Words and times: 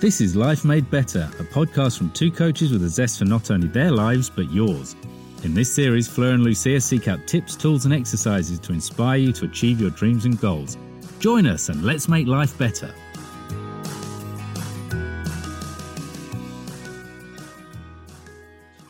This 0.00 0.22
is 0.22 0.34
Life 0.34 0.64
Made 0.64 0.90
Better, 0.90 1.28
a 1.38 1.42
podcast 1.42 1.98
from 1.98 2.10
two 2.12 2.32
coaches 2.32 2.72
with 2.72 2.82
a 2.84 2.88
zest 2.88 3.18
for 3.18 3.26
not 3.26 3.50
only 3.50 3.68
their 3.68 3.90
lives, 3.90 4.30
but 4.30 4.50
yours. 4.50 4.96
In 5.42 5.52
this 5.52 5.70
series, 5.70 6.08
Fleur 6.08 6.32
and 6.32 6.42
Lucia 6.42 6.80
seek 6.80 7.06
out 7.06 7.26
tips, 7.26 7.54
tools, 7.54 7.84
and 7.84 7.92
exercises 7.92 8.58
to 8.60 8.72
inspire 8.72 9.18
you 9.18 9.30
to 9.34 9.44
achieve 9.44 9.78
your 9.78 9.90
dreams 9.90 10.24
and 10.24 10.40
goals. 10.40 10.78
Join 11.18 11.46
us 11.46 11.68
and 11.68 11.84
let's 11.84 12.08
make 12.08 12.26
life 12.26 12.56
better. 12.56 12.94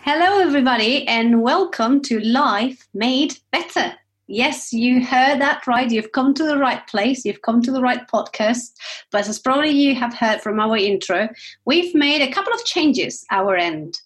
Hello, 0.02 0.38
everybody, 0.38 1.08
and 1.08 1.42
welcome 1.42 2.02
to 2.02 2.20
Life 2.20 2.86
Made 2.95 3.36
Better. 3.50 3.94
Yes, 4.32 4.72
you 4.72 5.04
heard 5.04 5.40
that 5.40 5.66
right. 5.66 5.90
You've 5.90 6.12
come 6.12 6.34
to 6.34 6.44
the 6.44 6.57
right 6.57 6.86
place. 6.86 7.25
You've 7.25 7.43
come 7.43 7.61
to 7.62 7.72
the 7.72 7.80
right 7.80 8.07
podcast. 8.07 8.71
But 9.11 9.29
as 9.29 9.40
probably 9.40 9.71
you 9.71 9.96
have 9.96 10.14
heard 10.14 10.40
from 10.40 10.61
our 10.61 10.76
intro, 10.76 11.29
we've 11.64 11.93
made 11.96 12.22
a 12.22 12.30
couple 12.30 12.52
of 12.52 12.64
changes 12.64 13.26
our 13.32 13.57
end. 13.57 13.98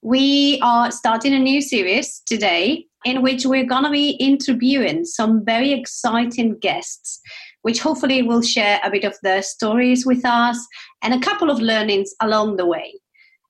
We 0.00 0.60
are 0.62 0.92
starting 0.92 1.34
a 1.34 1.38
new 1.40 1.60
series 1.60 2.22
today 2.26 2.86
in 3.04 3.22
which 3.22 3.44
we're 3.44 3.66
going 3.66 3.82
to 3.82 3.90
be 3.90 4.10
interviewing 4.20 5.04
some 5.04 5.44
very 5.44 5.72
exciting 5.72 6.60
guests, 6.60 7.20
which 7.62 7.80
hopefully 7.80 8.22
will 8.22 8.40
share 8.40 8.78
a 8.84 8.90
bit 8.90 9.02
of 9.02 9.18
their 9.24 9.42
stories 9.42 10.06
with 10.06 10.24
us 10.24 10.64
and 11.02 11.12
a 11.12 11.18
couple 11.18 11.50
of 11.50 11.58
learnings 11.58 12.14
along 12.20 12.54
the 12.54 12.66
way. 12.66 13.01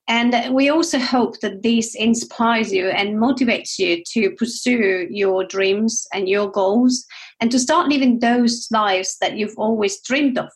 And 0.09 0.55
we 0.55 0.69
also 0.69 0.98
hope 0.98 1.41
that 1.41 1.62
this 1.62 1.95
inspires 1.95 2.73
you 2.73 2.88
and 2.88 3.19
motivates 3.19 3.79
you 3.79 4.02
to 4.12 4.33
pursue 4.33 5.06
your 5.10 5.45
dreams 5.45 6.06
and 6.12 6.29
your 6.29 6.51
goals 6.51 7.06
and 7.41 7.51
to 7.51 7.59
start 7.59 7.88
living 7.88 8.18
those 8.18 8.68
lives 8.71 9.16
that 9.21 9.37
you've 9.37 9.57
always 9.57 10.01
dreamed 10.02 10.38
of, 10.38 10.51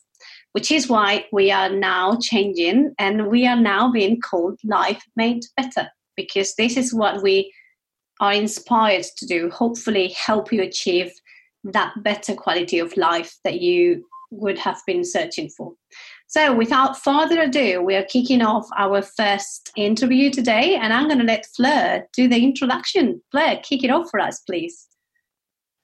which 0.53 0.73
is 0.73 0.89
why 0.89 1.27
we 1.33 1.53
are 1.53 1.70
now 1.70 2.19
changing 2.20 2.93
and 2.98 3.29
we 3.29 3.47
are 3.47 3.61
now 3.61 3.91
being 3.91 4.20
called 4.20 4.59
Life 4.65 5.03
Made 5.15 5.45
Better 5.57 5.89
because 6.17 6.55
this 6.57 6.77
is 6.77 6.92
what 6.92 7.23
we 7.23 7.53
are 8.20 8.33
inspired 8.33 9.05
to 9.19 9.27
do. 9.27 9.51
Hopefully, 9.51 10.09
help 10.09 10.53
you 10.53 10.63
achieve 10.63 11.13
that 11.65 11.92
better 12.03 12.35
quality 12.35 12.79
of 12.79 12.97
life 12.97 13.37
that 13.45 13.61
you 13.61 14.07
would 14.31 14.59
have 14.59 14.81
been 14.87 15.05
searching 15.05 15.48
for. 15.48 15.73
So, 16.29 16.53
without 16.55 16.99
further 16.99 17.41
ado, 17.43 17.81
we 17.83 17.95
are 17.95 18.03
kicking 18.03 18.43
off 18.43 18.67
our 18.77 19.01
first 19.01 19.71
interview 19.77 20.29
today, 20.31 20.75
and 20.75 20.93
I'm 20.93 21.07
going 21.07 21.21
to 21.21 21.25
let 21.25 21.47
Fleur 21.47 22.05
do 22.13 22.27
the 22.27 22.43
introduction. 22.43 23.23
Fleur, 23.31 23.61
kick 23.63 23.85
it 23.85 23.91
off 23.91 24.11
for 24.11 24.19
us, 24.19 24.41
please. 24.41 24.89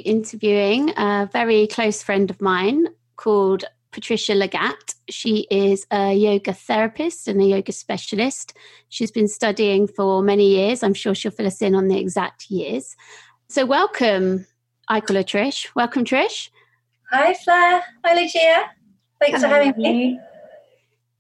Interviewing 0.05 0.91
a 0.97 1.29
very 1.33 1.69
close 1.69 2.03
friend 2.03 2.29
of 2.29 2.41
mine 2.41 2.89
called 3.15 3.65
Patricia 3.93 4.33
Lagat. 4.33 4.97
She 5.09 5.47
is 5.49 5.87
a 5.93 6.13
yoga 6.13 6.53
therapist 6.53 7.29
and 7.29 7.41
a 7.41 7.45
yoga 7.45 7.71
specialist. 7.71 8.53
She's 8.89 9.13
been 9.13 9.29
studying 9.29 9.87
for 9.87 10.23
many 10.23 10.49
years. 10.49 10.83
I'm 10.83 10.95
sure 10.95 11.15
she'll 11.15 11.31
fill 11.31 11.47
us 11.47 11.63
in 11.63 11.77
on 11.77 11.87
the 11.87 12.01
exact 12.01 12.51
years. 12.51 12.97
So, 13.49 13.65
welcome, 13.65 14.47
I 14.89 15.01
call 15.01 15.15
her 15.15 15.23
Trish. 15.23 15.69
Welcome, 15.77 16.05
Trish. 16.05 16.51
Hi, 17.13 17.33
Fleur. 17.33 17.83
Hi, 18.05 18.15
Lucia. 18.21 18.71
Thanks 19.21 19.41
Hello. 19.41 19.55
for 19.55 19.65
having 19.65 19.81
me. 19.81 20.21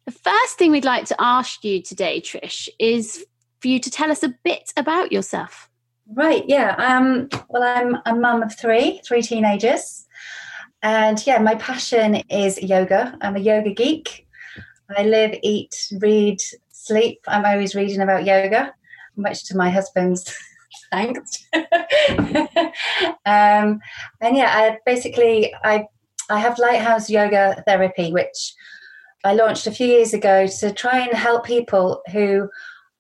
The 0.07 0.13
first 0.13 0.59
thing 0.59 0.73
we'd 0.73 0.85
like 0.85 1.05
to 1.07 1.17
ask 1.21 1.63
you 1.65 1.81
today, 1.81 2.21
Trish, 2.21 2.69
is 2.79 3.25
for 3.61 3.69
you 3.69 3.79
to 3.79 3.91
tell 3.91 4.11
us 4.11 4.23
a 4.23 4.35
bit 4.45 4.73
about 4.77 5.13
yourself. 5.13 5.71
Right, 6.15 6.45
yeah. 6.49 6.75
Um, 6.77 7.29
well, 7.49 7.63
I'm 7.63 7.99
a 8.05 8.19
mum 8.19 8.43
of 8.43 8.59
three, 8.59 9.01
three 9.07 9.23
teenagers. 9.23 10.07
And 10.83 11.25
yeah, 11.25 11.39
my 11.39 11.55
passion 11.55 12.17
is 12.29 12.61
yoga. 12.61 13.17
I'm 13.21 13.37
a 13.37 13.41
yoga 13.41 13.73
geek. 13.73 14.27
I 14.97 15.05
live, 15.05 15.39
eat, 15.43 15.89
read, 16.01 16.39
sleep. 16.71 17.21
I'm 17.29 17.45
always 17.45 17.75
reading 17.75 18.01
about 18.01 18.25
yoga, 18.25 18.75
much 19.17 19.45
to 19.45 19.57
my 19.57 19.71
husband's 19.71 20.37
thanks. 20.91 21.47
um, 23.25 23.81
and 24.21 24.37
yeah, 24.37 24.51
I 24.51 24.79
basically 24.85 25.55
I 25.63 25.87
I 26.29 26.39
have 26.41 26.59
Lighthouse 26.59 27.09
Yoga 27.09 27.63
Therapy, 27.67 28.13
which 28.13 28.55
I 29.25 29.35
launched 29.35 29.67
a 29.67 29.73
few 29.73 29.87
years 29.87 30.13
ago 30.13 30.47
to 30.47 30.73
try 30.73 31.01
and 31.01 31.13
help 31.13 31.45
people 31.45 32.03
who 32.11 32.49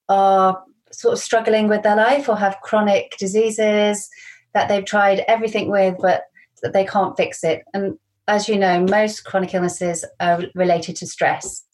are 0.08 0.62
sort 0.92 1.14
of 1.14 1.18
struggling 1.18 1.68
with 1.68 1.82
their 1.82 1.96
life 1.96 2.28
or 2.28 2.36
have 2.36 2.60
chronic 2.62 3.16
diseases 3.18 4.08
that 4.54 4.68
they've 4.68 4.84
tried 4.84 5.24
everything 5.26 5.70
with, 5.70 5.96
but 6.00 6.24
that 6.62 6.72
they 6.72 6.84
can't 6.84 7.16
fix 7.16 7.42
it. 7.42 7.62
And 7.74 7.98
as 8.28 8.48
you 8.48 8.58
know, 8.58 8.84
most 8.84 9.24
chronic 9.24 9.54
illnesses 9.54 10.04
are 10.20 10.44
related 10.54 10.96
to 10.96 11.06
stress. 11.06 11.64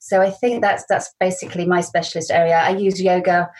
So 0.00 0.20
I 0.20 0.30
think 0.30 0.62
that's 0.62 0.84
that's 0.88 1.14
basically 1.18 1.66
my 1.66 1.80
specialist 1.80 2.30
area. 2.30 2.58
I 2.58 2.70
use 2.70 3.00
yoga 3.00 3.50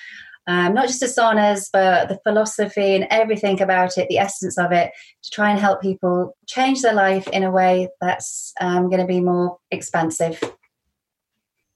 um, 0.48 0.72
not 0.72 0.86
just 0.86 1.00
the 1.00 1.06
asanas, 1.06 1.69
but 1.70 2.09
the 2.09 2.19
philosophy 2.25 2.94
and 2.94 3.06
everything 3.10 3.60
about 3.60 3.98
it, 3.98 4.09
the 4.09 4.19
essence 4.19 4.56
of 4.56 4.72
it, 4.72 4.91
to 5.22 5.31
try 5.31 5.50
and 5.50 5.60
help 5.60 5.82
people 5.82 6.34
change 6.47 6.81
their 6.81 6.94
life 6.94 7.28
in 7.28 7.44
a 7.44 7.50
way 7.50 7.88
that's 8.00 8.54
um, 8.60 8.88
going 8.88 9.00
to 9.00 9.06
be 9.06 9.20
more 9.20 9.58
expansive. 9.70 10.42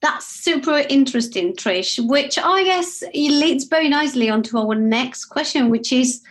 That's 0.00 0.26
super 0.26 0.78
interesting, 0.88 1.54
Trish, 1.54 2.04
which 2.08 2.38
I 2.38 2.64
guess 2.64 3.04
leads 3.14 3.64
very 3.64 3.90
nicely 3.90 4.30
onto 4.30 4.56
our 4.56 4.74
next 4.74 5.26
question, 5.26 5.68
which 5.68 5.92
is 5.92 6.22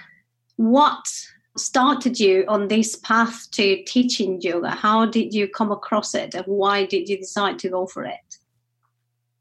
what 0.57 1.07
started 1.55 2.19
you 2.19 2.43
on 2.47 2.69
this 2.69 2.95
path 2.95 3.49
to 3.51 3.83
teaching 3.83 4.41
yoga? 4.41 4.71
How 4.71 5.05
did 5.05 5.33
you 5.33 5.47
come 5.47 5.71
across 5.71 6.15
it 6.15 6.33
and 6.33 6.45
why 6.47 6.85
did 6.85 7.07
you 7.07 7.17
decide 7.17 7.59
to 7.59 7.69
go 7.69 7.85
for 7.85 8.03
it? 8.03 8.37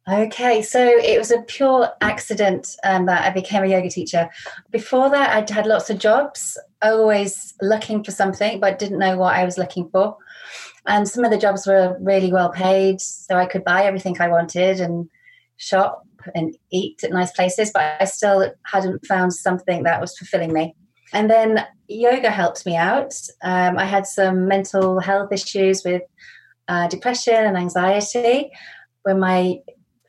Okay, 0.08 0.62
so 0.62 0.80
it 0.82 1.18
was 1.18 1.30
a 1.30 1.42
pure 1.42 1.90
accident 2.00 2.74
um, 2.84 3.06
that 3.06 3.22
I 3.22 3.30
became 3.30 3.62
a 3.62 3.66
yoga 3.66 3.90
teacher. 3.90 4.30
Before 4.70 5.10
that, 5.10 5.30
I'd 5.30 5.50
had 5.50 5.66
lots 5.66 5.90
of 5.90 5.98
jobs, 5.98 6.58
always 6.82 7.54
looking 7.60 8.02
for 8.02 8.10
something, 8.10 8.60
but 8.60 8.78
didn't 8.78 8.98
know 8.98 9.18
what 9.18 9.36
I 9.36 9.44
was 9.44 9.58
looking 9.58 9.88
for. 9.90 10.16
And 10.86 11.06
some 11.06 11.24
of 11.24 11.30
the 11.30 11.38
jobs 11.38 11.66
were 11.66 11.98
really 12.00 12.32
well 12.32 12.50
paid, 12.50 13.00
so 13.00 13.36
I 13.36 13.46
could 13.46 13.62
buy 13.62 13.84
everything 13.84 14.16
I 14.18 14.28
wanted 14.28 14.80
and 14.80 15.08
shop 15.58 16.02
and 16.34 16.56
eat 16.72 17.04
at 17.04 17.12
nice 17.12 17.32
places, 17.32 17.70
but 17.72 17.96
I 18.00 18.04
still 18.06 18.50
hadn't 18.64 19.06
found 19.06 19.34
something 19.34 19.82
that 19.82 20.00
was 20.00 20.16
fulfilling 20.16 20.52
me. 20.52 20.74
And 21.12 21.28
then 21.28 21.66
yoga 21.88 22.30
helped 22.30 22.64
me 22.64 22.76
out. 22.76 23.14
Um, 23.42 23.76
I 23.76 23.84
had 23.84 24.06
some 24.06 24.48
mental 24.48 25.00
health 25.00 25.32
issues 25.32 25.84
with 25.84 26.02
uh, 26.68 26.88
depression 26.88 27.34
and 27.34 27.56
anxiety 27.56 28.50
when 29.02 29.18
my 29.18 29.58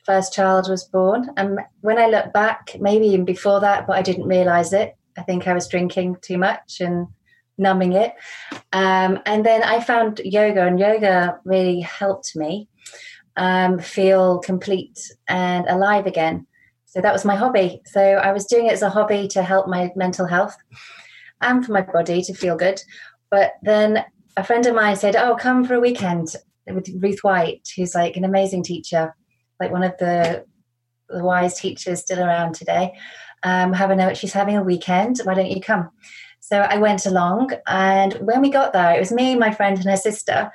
first 0.06 0.34
child 0.34 0.70
was 0.70 0.86
born. 0.86 1.30
And 1.38 1.60
when 1.82 1.98
I 1.98 2.08
look 2.08 2.34
back, 2.34 2.76
maybe 2.80 3.08
even 3.08 3.26
before 3.26 3.60
that, 3.62 3.88
but 3.88 3.98
I 3.98 4.02
didn't 4.02 4.28
realize 4.28 4.74
it. 4.74 4.96
I 5.18 5.24
think 5.24 5.48
I 5.48 5.54
was 5.54 5.68
drinking 5.68 6.18
too 6.22 6.38
much 6.38 6.80
and 6.80 7.08
numbing 7.58 7.94
it. 7.94 8.14
Um, 8.74 9.20
and 9.26 9.46
then 9.46 9.64
I 9.64 9.82
found 9.82 10.22
yoga, 10.24 10.66
and 10.66 10.80
yoga 10.80 11.40
really 11.46 11.82
helped 11.82 12.36
me 12.36 12.68
um, 13.38 13.80
feel 13.80 14.40
complete 14.40 15.00
and 15.28 15.66
alive 15.68 16.06
again. 16.06 16.48
So 16.86 17.00
that 17.02 17.14
was 17.14 17.26
my 17.26 17.36
hobby. 17.36 17.82
So 17.86 18.02
I 18.02 18.34
was 18.34 18.46
doing 18.46 18.66
it 18.66 18.74
as 18.74 18.82
a 18.82 18.90
hobby 18.90 19.28
to 19.30 19.44
help 19.44 19.68
my 19.68 19.92
mental 19.96 20.26
health 20.26 20.58
and 21.40 21.66
for 21.66 21.72
my 21.72 21.82
body 21.82 22.22
to 22.24 22.34
feel 22.34 22.58
good. 22.58 22.82
But 23.30 23.54
then 23.62 24.04
a 24.36 24.44
friend 24.44 24.66
of 24.66 24.76
mine 24.76 24.98
said, 24.98 25.16
Oh, 25.16 25.36
come 25.36 25.64
for 25.64 25.76
a 25.76 25.80
weekend 25.80 26.36
with 26.68 26.90
Ruth 27.00 27.20
White, 27.22 27.68
who's 27.76 27.96
like 27.96 28.18
an 28.18 28.26
amazing 28.26 28.64
teacher 28.64 29.16
like 29.62 29.72
one 29.72 29.84
of 29.84 29.96
the 30.00 30.46
the 31.08 31.24
wise 31.24 31.60
teachers 31.60 32.00
still 32.00 32.20
around 32.20 32.56
today. 32.56 32.94
Um, 33.44 33.74
having 33.74 34.00
a 34.00 34.14
she's 34.16 34.34
having 34.34 34.58
a 34.58 34.64
weekend. 34.64 35.20
Why 35.24 35.34
don't 35.34 35.52
you 35.52 35.62
come? 35.62 35.90
So 36.40 36.60
I 36.60 36.78
went 36.78 37.06
along, 37.06 37.52
and 37.68 38.14
when 38.16 38.42
we 38.42 38.50
got 38.50 38.74
there, 38.74 38.96
it 38.96 39.00
was 39.00 39.12
me, 39.12 39.36
my 39.36 39.52
friend, 39.52 39.78
and 39.78 39.86
her 39.86 39.98
sister. 39.98 40.52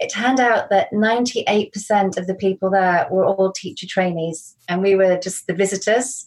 It 0.00 0.12
turned 0.12 0.38
out 0.38 0.70
that 0.70 0.92
98% 0.92 2.16
of 2.16 2.28
the 2.28 2.34
people 2.34 2.70
there 2.70 3.08
were 3.10 3.24
all 3.24 3.52
teacher 3.52 3.86
trainees, 3.86 4.56
and 4.68 4.82
we 4.82 4.94
were 4.94 5.18
just 5.18 5.46
the 5.46 5.54
visitors. 5.54 6.26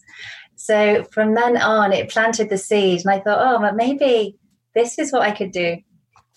So 0.56 1.04
from 1.06 1.34
then 1.34 1.58
on, 1.58 1.92
it 1.92 2.10
planted 2.10 2.50
the 2.50 2.58
seed, 2.58 3.02
and 3.02 3.10
I 3.10 3.20
thought, 3.20 3.40
oh, 3.42 3.60
but 3.60 3.76
maybe 3.76 4.38
this 4.76 5.00
is 5.00 5.12
what 5.12 5.24
I 5.24 5.32
could 5.32 5.52
do. 5.52 5.78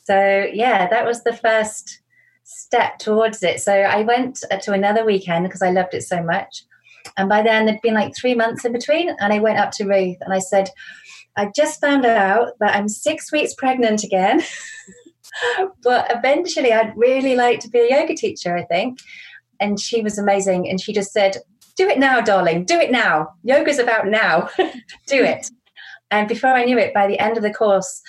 So 0.04 0.48
yeah, 0.52 0.88
that 0.88 1.06
was 1.06 1.22
the 1.22 1.36
first 1.36 2.00
step 2.44 2.98
towards 2.98 3.42
it. 3.42 3.60
So 3.60 3.72
I 3.72 4.02
went 4.02 4.38
uh, 4.50 4.58
to 4.58 4.72
another 4.72 5.04
weekend 5.04 5.46
because 5.46 5.62
I 5.62 5.70
loved 5.70 5.94
it 5.94 6.02
so 6.02 6.22
much. 6.22 6.64
And 7.16 7.28
by 7.28 7.42
then, 7.42 7.66
there'd 7.66 7.80
been 7.82 7.94
like 7.94 8.14
three 8.16 8.34
months 8.34 8.64
in 8.64 8.72
between. 8.72 9.10
And 9.20 9.32
I 9.32 9.38
went 9.40 9.58
up 9.58 9.72
to 9.72 9.84
Ruth 9.84 10.18
and 10.20 10.32
I 10.32 10.38
said, 10.38 10.70
I 11.36 11.50
just 11.54 11.80
found 11.80 12.06
out 12.06 12.52
that 12.60 12.76
I'm 12.76 12.88
six 12.88 13.32
weeks 13.32 13.54
pregnant 13.54 14.04
again. 14.04 14.42
but 15.82 16.06
eventually, 16.10 16.72
I'd 16.72 16.96
really 16.96 17.34
like 17.34 17.60
to 17.60 17.68
be 17.68 17.80
a 17.80 17.98
yoga 17.98 18.14
teacher, 18.14 18.56
I 18.56 18.64
think. 18.64 18.98
And 19.60 19.80
she 19.80 20.02
was 20.02 20.18
amazing. 20.18 20.68
And 20.68 20.80
she 20.80 20.92
just 20.92 21.12
said, 21.12 21.38
Do 21.76 21.88
it 21.88 21.98
now, 21.98 22.20
darling. 22.20 22.64
Do 22.64 22.78
it 22.78 22.90
now. 22.90 23.34
Yoga's 23.42 23.78
about 23.78 24.06
now. 24.06 24.48
Do 25.06 25.22
it. 25.24 25.50
And 26.10 26.28
before 26.28 26.50
I 26.50 26.64
knew 26.64 26.78
it, 26.78 26.94
by 26.94 27.06
the 27.06 27.18
end 27.18 27.36
of 27.36 27.42
the 27.42 27.52
course, 27.52 28.00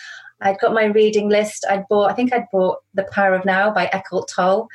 I'd 0.42 0.60
got 0.60 0.74
my 0.74 0.86
reading 0.86 1.30
list. 1.30 1.66
I'd 1.70 1.88
bought, 1.90 2.12
I 2.12 2.14
think 2.14 2.34
I'd 2.34 2.46
bought 2.52 2.80
The 2.94 3.08
Power 3.12 3.34
of 3.34 3.46
Now 3.46 3.72
by 3.72 3.86
Eckhart 3.88 4.28
Tolle. 4.28 4.68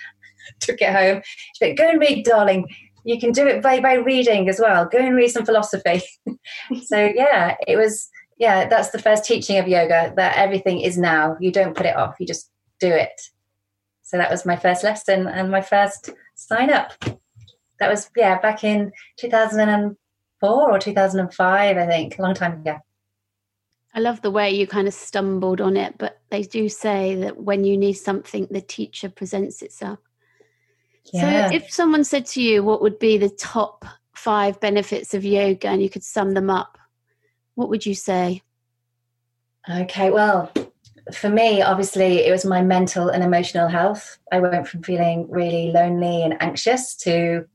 took 0.61 0.81
it 0.81 0.93
home. 0.93 1.23
She 1.55 1.65
went, 1.65 1.79
"Go 1.79 1.89
and 1.89 2.01
read, 2.01 2.25
darling. 2.25 2.69
You 3.05 3.19
can 3.19 3.33
do 3.33 3.47
it 3.47 3.63
by 3.63 3.81
by 3.81 3.95
reading 3.95 4.49
as 4.49 4.61
well. 4.61 4.87
Go 4.87 4.99
and 4.99 5.15
read 5.15 5.31
some 5.31 5.45
philosophy." 5.45 6.03
so 6.85 7.11
yeah, 7.15 7.57
it 7.67 7.77
was 7.77 8.09
yeah. 8.39 8.69
That's 8.69 8.91
the 8.91 8.99
first 8.99 9.25
teaching 9.25 9.59
of 9.59 9.69
yoga 9.69 10.13
that 10.17 10.37
everything 10.37 10.81
is 10.81 10.99
now. 10.99 11.37
You 11.41 11.53
don't 11.53 11.77
put 11.77 11.87
it 11.87 11.97
off. 11.97 12.17
You 12.19 12.27
just 12.27 12.51
do 12.79 12.89
it. 12.89 13.21
So 14.03 14.17
that 14.17 14.31
was 14.31 14.47
my 14.47 14.57
first 14.57 14.83
lesson 14.83 15.29
and 15.29 15.51
my 15.51 15.61
first 15.61 16.11
sign 16.35 16.71
up. 16.71 16.93
That 17.79 17.89
was 17.89 18.11
yeah 18.17 18.39
back 18.41 18.65
in 18.65 18.93
2004 19.19 20.73
or 20.73 20.79
2005, 20.79 21.77
I 21.77 21.87
think, 21.87 22.19
a 22.19 22.23
long 22.23 22.35
time 22.35 22.61
ago. 22.61 22.79
I 23.95 24.01
love 24.01 24.23
the 24.23 24.31
way 24.31 24.51
you 24.51 24.67
kind 24.67 24.87
of 24.87 24.95
stumbled 24.95 25.61
on 25.61 25.77
it, 25.77 25.97
but 25.99 26.21
they 26.31 26.43
do 26.43 26.69
say 26.69 27.17
that 27.17 27.39
when 27.39 27.65
you 27.65 27.77
need 27.77 27.95
something, 27.95 28.47
the 28.51 28.61
teacher 28.61 29.09
presents 29.09 29.63
itself. 29.63 29.99
Yeah. 31.13 31.49
So, 31.49 31.57
if 31.57 31.73
someone 31.73 32.05
said 32.05 32.27
to 32.27 32.43
you, 32.43 32.63
what 32.63 32.83
would 32.83 32.99
be 32.99 33.19
the 33.19 33.31
top 33.31 33.85
five 34.15 34.61
benefits 34.61 35.13
of 35.13 35.25
yoga 35.25 35.69
and 35.69 35.83
you 35.83 35.91
could 35.91 36.05
sum 36.05 36.35
them 36.35 36.51
up, 36.51 36.79
what 37.55 37.69
would 37.69 37.85
you 37.85 37.95
say? 37.95 38.43
Okay, 39.69 40.11
well, 40.11 40.53
for 41.13 41.29
me, 41.29 41.63
obviously, 41.63 42.25
it 42.25 42.31
was 42.31 42.45
my 42.45 42.63
mental 42.63 43.09
and 43.09 43.25
emotional 43.25 43.69
health. 43.69 44.19
I 44.31 44.41
went 44.41 44.69
from 44.69 44.83
feeling 44.83 45.29
really 45.29 45.73
lonely 45.73 46.23
and 46.23 46.41
anxious 46.41 46.95
to 46.97 47.47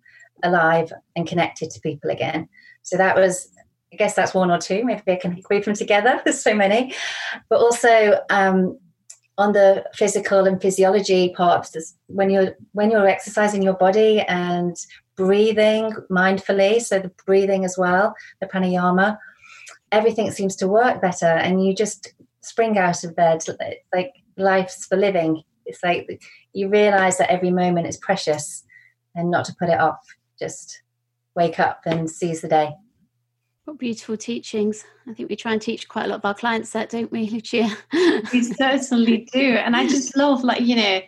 alive 0.43 0.91
and 1.15 1.27
connected 1.27 1.71
to 1.71 1.79
people 1.79 2.09
again. 2.09 2.49
So 2.83 2.97
that 2.97 3.15
was 3.15 3.51
I 3.95 3.97
guess 3.97 4.13
that's 4.13 4.33
one 4.33 4.51
or 4.51 4.57
two. 4.57 4.83
Maybe 4.83 5.01
I 5.07 5.15
can 5.15 5.39
group 5.39 5.63
them 5.63 5.73
together. 5.73 6.21
There's 6.25 6.41
so 6.41 6.53
many. 6.53 6.93
But 7.49 7.59
also 7.61 8.19
um, 8.29 8.77
on 9.37 9.53
the 9.53 9.85
physical 9.93 10.45
and 10.45 10.61
physiology 10.61 11.29
parts, 11.29 11.95
when 12.07 12.29
you're 12.29 12.57
when 12.73 12.91
you're 12.91 13.07
exercising 13.07 13.61
your 13.61 13.75
body 13.75 14.19
and 14.19 14.75
breathing 15.15 15.93
mindfully, 16.11 16.81
so 16.81 16.99
the 16.99 17.11
breathing 17.25 17.63
as 17.63 17.77
well, 17.77 18.13
the 18.41 18.47
pranayama, 18.47 19.17
everything 19.93 20.29
seems 20.29 20.57
to 20.57 20.67
work 20.67 21.01
better, 21.01 21.25
and 21.25 21.65
you 21.65 21.73
just 21.73 22.13
spring 22.41 22.77
out 22.77 23.01
of 23.05 23.15
bed 23.15 23.41
like 23.93 24.11
life's 24.35 24.85
for 24.85 24.97
living. 24.97 25.41
It's 25.65 25.81
like 25.83 26.21
you 26.51 26.67
realize 26.67 27.17
that 27.19 27.31
every 27.31 27.49
moment 27.49 27.87
is 27.87 27.95
precious, 27.95 28.65
and 29.15 29.31
not 29.31 29.45
to 29.45 29.55
put 29.57 29.69
it 29.69 29.79
off. 29.79 30.05
Just 30.37 30.81
wake 31.33 31.61
up 31.61 31.79
and 31.85 32.09
seize 32.09 32.41
the 32.41 32.49
day. 32.49 32.73
What 33.65 33.79
beautiful 33.79 34.15
teachings. 34.15 34.85
I 35.07 35.13
think 35.13 35.27
we 35.27 35.35
try 35.35 35.51
and 35.51 35.61
teach 35.61 35.89
quite 35.89 36.05
a 36.05 36.09
lot 36.09 36.17
of 36.17 36.25
our 36.25 36.35
clients 36.35 36.69
that, 36.71 36.91
don't 36.91 37.11
we, 37.11 37.29
Lucia? 37.31 37.67
we 38.31 38.43
certainly 38.43 39.27
do. 39.33 39.55
And 39.55 39.75
I 39.75 39.87
just 39.87 40.15
love, 40.15 40.43
like, 40.43 40.61
you 40.61 40.75
know, 40.75 41.01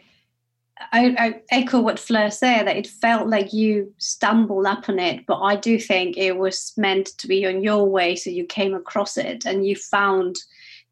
I, 0.92 1.16
I, 1.18 1.42
echo 1.52 1.80
what 1.82 2.00
Fleur 2.00 2.32
said 2.32 2.66
that 2.68 2.76
it 2.76 2.88
felt 2.88 3.28
like 3.28 3.54
you 3.54 3.94
stumbled 4.00 4.66
upon 4.66 4.98
it, 5.00 5.26
but 5.28 5.40
I 5.40 5.56
do 5.56 5.80
think 5.80 6.18
it 6.18 6.38
was 6.38 6.74
meant 6.78 7.08
to 7.20 7.28
be 7.28 7.46
on 7.46 7.64
your 7.64 7.88
way. 7.88 8.16
So 8.16 8.32
you 8.32 8.46
came 8.46 8.74
across 8.74 9.18
it 9.18 9.46
and 9.46 9.66
you 9.66 9.76
found 9.76 10.36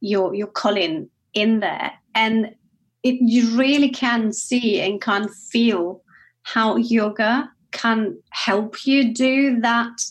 your 0.02 0.34
your 0.36 0.48
calling 0.48 1.10
in 1.34 1.60
there. 1.62 1.92
And 2.14 2.56
it 3.04 3.18
you 3.22 3.58
really 3.58 3.90
can 3.90 4.34
see 4.34 4.82
and 4.82 5.02
can 5.02 5.30
feel 5.30 6.04
how 6.44 6.76
yoga 6.78 7.52
can 7.72 8.18
help 8.32 8.86
you 8.86 9.14
do 9.14 9.60
that 9.62 10.02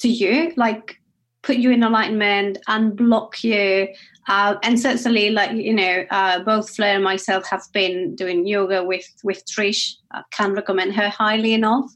to 0.00 0.08
you, 0.08 0.52
like 0.56 0.96
put 1.42 1.56
you 1.56 1.70
in 1.70 1.82
alignment, 1.82 2.58
unblock 2.68 3.42
you. 3.42 3.88
Uh, 4.28 4.56
and 4.62 4.78
certainly, 4.78 5.30
like 5.30 5.52
you 5.52 5.72
know, 5.72 6.04
uh, 6.10 6.40
both 6.40 6.74
Fleur 6.74 6.88
and 6.88 7.04
myself 7.04 7.46
have 7.48 7.62
been 7.72 8.14
doing 8.14 8.46
yoga 8.46 8.84
with 8.84 9.06
with 9.24 9.42
Trish. 9.46 9.94
I 10.12 10.22
can 10.30 10.52
recommend 10.52 10.94
her 10.94 11.08
highly 11.08 11.54
enough. 11.54 11.90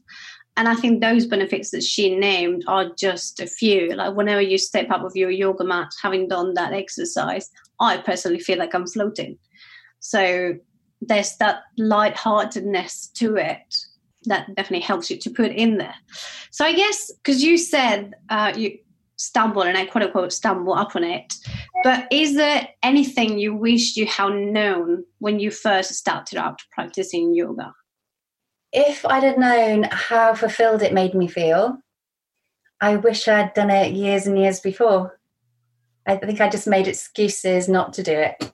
And 0.55 0.67
I 0.67 0.75
think 0.75 1.01
those 1.01 1.25
benefits 1.25 1.71
that 1.71 1.83
she 1.83 2.15
named 2.15 2.63
are 2.67 2.91
just 2.97 3.39
a 3.39 3.47
few. 3.47 3.93
Like 3.95 4.15
whenever 4.15 4.41
you 4.41 4.57
step 4.59 4.91
up 4.91 5.03
of 5.03 5.15
your 5.15 5.31
yoga 5.31 5.63
mat, 5.63 5.89
having 6.01 6.27
done 6.27 6.53
that 6.53 6.73
exercise, 6.73 7.49
I 7.79 7.97
personally 7.97 8.39
feel 8.39 8.59
like 8.59 8.75
I'm 8.75 8.85
floating. 8.85 9.37
So 9.99 10.53
there's 11.01 11.37
that 11.37 11.63
lightheartedness 11.77 13.07
to 13.15 13.35
it 13.35 13.75
that 14.25 14.47
definitely 14.55 14.81
helps 14.81 15.09
you 15.09 15.17
to 15.17 15.29
put 15.29 15.51
in 15.51 15.77
there. 15.77 15.95
So 16.51 16.65
I 16.65 16.73
guess 16.73 17.11
because 17.11 17.43
you 17.43 17.57
said 17.57 18.13
uh, 18.29 18.53
you 18.55 18.77
stumble 19.17 19.61
and 19.61 19.77
I 19.77 19.85
quote 19.85 20.03
unquote 20.03 20.33
stumble 20.33 20.75
upon 20.75 21.03
it, 21.03 21.33
but 21.83 22.07
is 22.11 22.35
there 22.35 22.67
anything 22.81 23.39
you 23.39 23.55
wish 23.55 23.95
you 23.95 24.05
had 24.05 24.33
known 24.33 25.03
when 25.19 25.39
you 25.39 25.51
first 25.51 25.93
started 25.93 26.37
out 26.37 26.61
practicing 26.71 27.33
yoga? 27.33 27.73
If 28.71 29.05
I'd 29.05 29.23
have 29.23 29.37
known 29.37 29.83
how 29.91 30.33
fulfilled 30.33 30.81
it 30.81 30.93
made 30.93 31.13
me 31.13 31.27
feel, 31.27 31.77
I 32.81 32.95
wish 32.97 33.27
I'd 33.27 33.53
done 33.53 33.69
it 33.69 33.93
years 33.93 34.27
and 34.27 34.37
years 34.37 34.59
before. 34.59 35.19
I 36.05 36.17
think 36.17 36.41
I 36.41 36.49
just 36.49 36.67
made 36.67 36.87
excuses 36.87 37.69
not 37.69 37.93
to 37.93 38.03
do 38.03 38.13
it. 38.13 38.51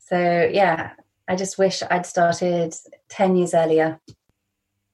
So 0.00 0.50
yeah, 0.52 0.90
I 1.28 1.36
just 1.36 1.56
wish 1.56 1.82
I'd 1.90 2.04
started 2.04 2.74
10 3.08 3.36
years 3.36 3.54
earlier 3.54 4.00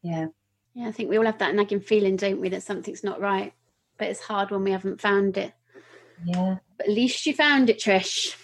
yeah. 0.02 0.26
Yeah 0.74 0.88
i 0.88 0.92
think 0.92 1.10
we 1.10 1.18
all 1.18 1.26
have 1.26 1.38
that 1.38 1.54
nagging 1.54 1.80
feeling 1.80 2.16
don't 2.16 2.40
we 2.40 2.48
that 2.50 2.62
something's 2.62 3.04
not 3.04 3.20
right 3.20 3.52
but 4.00 4.08
it's 4.08 4.20
hard 4.20 4.50
when 4.50 4.64
we 4.64 4.72
haven't 4.72 5.00
found 5.00 5.36
it. 5.36 5.52
Yeah. 6.24 6.56
But 6.78 6.88
at 6.88 6.92
least 6.92 7.26
you 7.26 7.34
found 7.34 7.70
it 7.70 7.78
trish. 7.78 8.34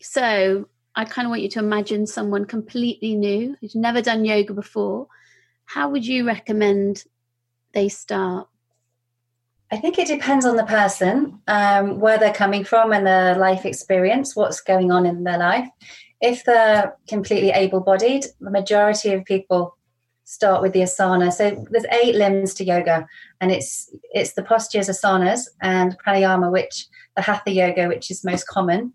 So 0.00 0.68
i 0.94 1.04
kind 1.04 1.26
of 1.26 1.30
want 1.30 1.42
you 1.42 1.48
to 1.48 1.58
imagine 1.58 2.06
someone 2.06 2.44
completely 2.44 3.14
new 3.14 3.56
who's 3.60 3.74
never 3.74 4.02
done 4.02 4.24
yoga 4.24 4.54
before. 4.54 5.06
How 5.66 5.90
would 5.90 6.04
you 6.04 6.26
recommend 6.26 7.04
they 7.72 7.88
start? 7.88 8.48
I 9.70 9.76
think 9.76 9.98
it 9.98 10.08
depends 10.08 10.44
on 10.44 10.56
the 10.56 10.64
person, 10.64 11.40
um, 11.46 12.00
where 12.00 12.18
they're 12.18 12.34
coming 12.34 12.64
from 12.64 12.92
and 12.92 13.06
their 13.06 13.36
life 13.36 13.64
experience, 13.64 14.36
what's 14.36 14.60
going 14.60 14.90
on 14.90 15.06
in 15.06 15.24
their 15.24 15.38
life. 15.38 15.68
If 16.20 16.44
they're 16.44 16.94
completely 17.08 17.50
able 17.50 17.80
bodied, 17.80 18.26
the 18.40 18.50
majority 18.50 19.12
of 19.12 19.24
people 19.24 19.76
start 20.32 20.62
with 20.62 20.72
the 20.72 20.80
asana. 20.80 21.30
So 21.30 21.44
there's 21.70 21.84
eight 22.02 22.14
limbs 22.14 22.54
to 22.54 22.64
yoga, 22.64 23.06
and 23.40 23.52
it's 23.52 23.94
it's 24.12 24.32
the 24.32 24.42
postures 24.42 24.88
asanas 24.88 25.42
and 25.60 25.96
pranayama, 25.98 26.50
which 26.50 26.86
the 27.16 27.22
hatha 27.22 27.50
yoga, 27.50 27.86
which 27.88 28.10
is 28.10 28.24
most 28.24 28.46
common. 28.46 28.92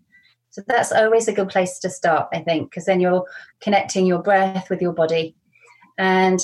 So 0.50 0.62
that's 0.66 0.92
always 0.92 1.28
a 1.28 1.32
good 1.32 1.48
place 1.48 1.78
to 1.80 1.90
start, 1.90 2.28
I 2.32 2.40
think, 2.40 2.70
because 2.70 2.86
then 2.86 3.00
you're 3.00 3.24
connecting 3.60 4.04
your 4.06 4.22
breath 4.22 4.68
with 4.68 4.82
your 4.82 4.92
body, 4.92 5.36
and 5.96 6.40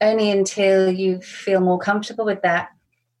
only 0.00 0.30
until 0.30 0.90
you 0.90 1.20
feel 1.20 1.60
more 1.60 1.78
comfortable 1.78 2.24
with 2.24 2.40
that, 2.42 2.68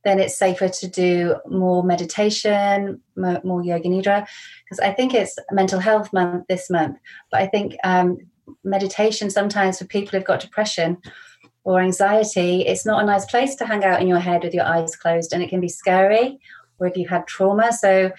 then 0.04 0.20
it's 0.20 0.38
safer 0.38 0.68
to 0.68 0.88
do 0.88 1.36
more 1.50 1.82
meditation, 1.82 3.02
more, 3.16 3.40
more 3.44 3.62
yoga 3.62 3.88
nidra, 3.88 4.26
because 4.64 4.80
I 4.80 4.92
think 4.92 5.12
it's 5.12 5.36
mental 5.50 5.80
health 5.80 6.10
month 6.12 6.46
this 6.48 6.70
month. 6.70 6.96
But 7.30 7.42
I 7.42 7.46
think 7.48 7.76
um, 7.84 8.16
meditation 8.64 9.30
sometimes 9.30 9.78
for 9.78 9.84
people 9.84 10.18
who've 10.18 10.26
got 10.26 10.40
depression 10.40 10.98
or 11.64 11.80
anxiety, 11.80 12.62
it's 12.62 12.86
not 12.86 13.02
a 13.02 13.06
nice 13.06 13.26
place 13.26 13.54
to 13.56 13.66
hang 13.66 13.84
out 13.84 14.00
in 14.00 14.08
your 14.08 14.18
head 14.18 14.42
with 14.42 14.54
your 14.54 14.64
eyes 14.64 14.96
closed 14.96 15.32
and 15.32 15.42
it 15.42 15.50
can 15.50 15.60
be 15.60 15.68
scary 15.68 16.38
or 16.78 16.86
if 16.86 16.96
you've 16.96 17.10
had 17.10 17.26
trauma. 17.26 17.72
So 17.72 18.10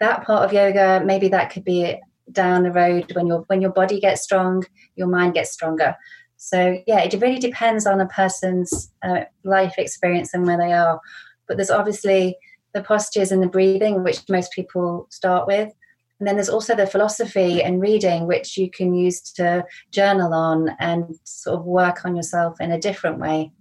that 0.00 0.24
part 0.24 0.44
of 0.44 0.52
yoga, 0.52 1.02
maybe 1.04 1.28
that 1.28 1.50
could 1.50 1.64
be 1.64 1.98
down 2.30 2.62
the 2.62 2.72
road 2.72 3.10
when 3.14 3.26
your 3.26 3.40
when 3.46 3.62
your 3.62 3.72
body 3.72 4.00
gets 4.00 4.22
strong, 4.22 4.64
your 4.96 5.06
mind 5.06 5.34
gets 5.34 5.52
stronger. 5.52 5.96
So 6.36 6.80
yeah, 6.86 7.00
it 7.00 7.20
really 7.20 7.38
depends 7.38 7.86
on 7.86 8.00
a 8.00 8.06
person's 8.06 8.92
uh, 9.02 9.22
life 9.44 9.74
experience 9.78 10.34
and 10.34 10.46
where 10.46 10.58
they 10.58 10.72
are. 10.72 11.00
But 11.46 11.56
there's 11.56 11.70
obviously 11.70 12.36
the 12.74 12.82
postures 12.82 13.32
and 13.32 13.42
the 13.42 13.48
breathing, 13.48 14.04
which 14.04 14.28
most 14.28 14.52
people 14.52 15.06
start 15.10 15.46
with. 15.46 15.72
And 16.18 16.26
then 16.26 16.36
there's 16.36 16.48
also 16.48 16.74
the 16.74 16.86
philosophy 16.86 17.62
and 17.62 17.80
reading, 17.80 18.26
which 18.26 18.56
you 18.56 18.70
can 18.70 18.92
use 18.94 19.20
to 19.32 19.64
journal 19.92 20.34
on 20.34 20.70
and 20.80 21.14
sort 21.24 21.60
of 21.60 21.64
work 21.64 22.04
on 22.04 22.16
yourself 22.16 22.60
in 22.60 22.72
a 22.72 22.80
different 22.80 23.18
way. 23.18 23.52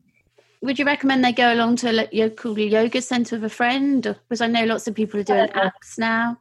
Would 0.61 0.79
you 0.79 0.85
recommend 0.85 1.23
they 1.23 1.33
go 1.33 1.53
along 1.53 1.75
to 1.77 1.91
a 1.91 2.07
local 2.11 2.57
yoga 2.57 3.01
center 3.01 3.35
with 3.35 3.43
a 3.43 3.49
friend? 3.49 4.01
Because 4.01 4.41
I 4.41 4.47
know 4.47 4.65
lots 4.65 4.87
of 4.87 4.95
people 4.95 5.19
are 5.19 5.23
doing 5.23 5.49
yeah. 5.53 5.69
apps 5.69 5.99
now. 5.99 6.37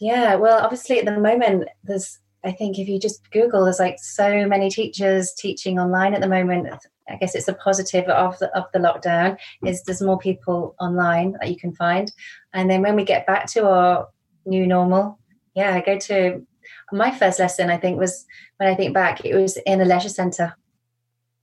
Yeah, 0.00 0.34
well, 0.34 0.58
obviously 0.58 0.98
at 0.98 1.04
the 1.04 1.20
moment, 1.20 1.68
there's, 1.84 2.18
I 2.44 2.50
think 2.50 2.78
if 2.78 2.88
you 2.88 2.98
just 2.98 3.30
Google, 3.30 3.64
there's 3.64 3.78
like 3.78 3.98
so 4.00 4.46
many 4.46 4.70
teachers 4.70 5.32
teaching 5.32 5.78
online 5.78 6.14
at 6.14 6.20
the 6.20 6.28
moment. 6.28 6.68
I 7.08 7.16
guess 7.16 7.36
it's 7.36 7.48
a 7.48 7.54
positive 7.54 8.06
of 8.06 8.38
the, 8.40 8.54
of 8.58 8.64
the 8.72 8.80
lockdown 8.80 9.38
is 9.64 9.82
there's 9.82 10.02
more 10.02 10.18
people 10.18 10.74
online 10.80 11.36
that 11.40 11.50
you 11.50 11.56
can 11.56 11.72
find. 11.74 12.10
And 12.52 12.68
then 12.68 12.82
when 12.82 12.96
we 12.96 13.04
get 13.04 13.26
back 13.26 13.46
to 13.52 13.68
our 13.68 14.08
new 14.46 14.66
normal, 14.66 15.18
yeah, 15.54 15.74
I 15.74 15.80
go 15.80 15.98
to 15.98 16.46
my 16.92 17.10
first 17.10 17.38
lesson. 17.38 17.70
I 17.70 17.76
think 17.76 17.98
was 17.98 18.26
when 18.58 18.68
I 18.68 18.74
think 18.74 18.94
back, 18.94 19.24
it 19.24 19.34
was 19.34 19.56
in 19.66 19.80
a 19.80 19.84
leisure 19.84 20.08
centre. 20.08 20.54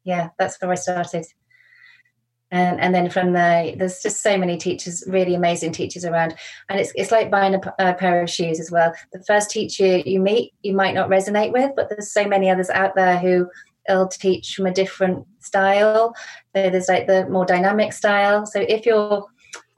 Yeah, 0.04 0.30
that's 0.38 0.60
where 0.62 0.72
I 0.72 0.76
started. 0.76 1.26
And, 2.54 2.82
and 2.82 2.94
then 2.94 3.10
from 3.10 3.32
there, 3.32 3.74
there's 3.78 4.02
just 4.02 4.22
so 4.22 4.38
many 4.38 4.58
teachers, 4.58 5.06
really 5.08 5.36
amazing 5.36 5.72
teachers 5.72 6.04
around. 6.04 6.36
And 6.68 6.80
it's, 6.82 6.92
it's 6.96 7.12
like 7.12 7.32
buying 7.32 7.56
a, 7.56 7.62
a 7.80 7.94
pair 7.94 8.22
of 8.22 8.30
shoes 8.30 8.60
as 8.60 8.70
well. 8.70 8.94
The 9.14 9.24
first 9.24 9.50
teacher 9.50 10.00
you 10.00 10.20
meet, 10.20 10.54
you 10.62 10.74
might 10.74 10.94
not 10.94 11.10
resonate 11.10 11.54
with, 11.54 11.72
but 11.78 11.88
there's 11.88 12.12
so 12.12 12.28
many 12.28 12.50
others 12.50 12.70
out 12.70 12.94
there 12.96 13.18
who 13.18 13.48
it'll 13.88 14.10
teach 14.10 14.54
from 14.54 14.66
a 14.66 14.74
different 14.74 15.26
style. 15.40 16.14
So 16.54 16.70
there's 16.70 16.90
like 16.90 17.08
the 17.08 17.26
more 17.30 17.46
dynamic 17.46 17.94
style. 17.94 18.46
So 18.46 18.60
if 18.60 18.86
you're 18.86 19.26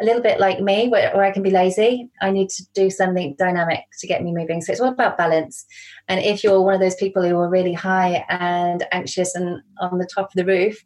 a 0.02 0.06
little 0.06 0.22
bit 0.22 0.40
like 0.40 0.60
me, 0.60 0.88
where, 0.90 1.16
where 1.16 1.24
I 1.24 1.32
can 1.32 1.44
be 1.44 1.52
lazy, 1.52 2.10
I 2.22 2.32
need 2.32 2.50
to 2.50 2.64
do 2.74 2.90
something 2.90 3.36
dynamic 3.38 3.82
to 4.00 4.08
get 4.08 4.24
me 4.24 4.34
moving. 4.34 4.62
So 4.62 4.72
it's 4.72 4.82
all 4.82 4.90
about 4.90 5.18
balance. 5.18 5.66
And 6.08 6.20
if 6.20 6.44
you're 6.44 6.62
one 6.62 6.74
of 6.74 6.80
those 6.80 6.96
people 6.96 7.24
who 7.24 7.38
are 7.38 7.50
really 7.50 7.74
high 7.74 8.26
and 8.30 8.86
anxious 8.92 9.36
and 9.36 9.62
on 9.80 10.00
the 10.00 10.10
top 10.14 10.26
of 10.26 10.34
the 10.36 10.46
roof, 10.46 10.84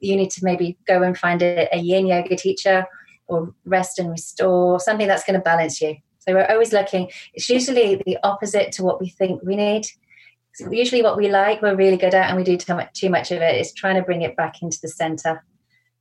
you 0.00 0.16
need 0.16 0.30
to 0.30 0.44
maybe 0.44 0.76
go 0.86 1.02
and 1.02 1.16
find 1.16 1.42
a, 1.42 1.68
a 1.74 1.78
yin 1.78 2.06
yoga 2.06 2.36
teacher 2.36 2.84
or 3.26 3.54
rest 3.64 3.98
and 3.98 4.10
restore, 4.10 4.80
something 4.80 5.06
that's 5.06 5.24
going 5.24 5.38
to 5.38 5.42
balance 5.42 5.80
you. 5.80 5.96
So 6.18 6.34
we're 6.34 6.46
always 6.46 6.72
looking, 6.72 7.10
it's 7.34 7.48
usually 7.48 8.02
the 8.06 8.18
opposite 8.22 8.72
to 8.72 8.82
what 8.82 9.00
we 9.00 9.08
think 9.08 9.42
we 9.42 9.56
need. 9.56 9.86
So 10.54 10.72
usually, 10.72 11.02
what 11.02 11.16
we 11.16 11.28
like, 11.28 11.62
we're 11.62 11.76
really 11.76 11.96
good 11.96 12.14
at, 12.14 12.28
and 12.28 12.36
we 12.36 12.42
do 12.42 12.56
too 12.56 12.74
much, 12.74 12.92
too 12.92 13.10
much 13.10 13.30
of 13.30 13.40
it, 13.40 13.60
is 13.60 13.72
trying 13.72 13.94
to 13.94 14.02
bring 14.02 14.22
it 14.22 14.34
back 14.36 14.60
into 14.60 14.78
the 14.82 14.88
center. 14.88 15.44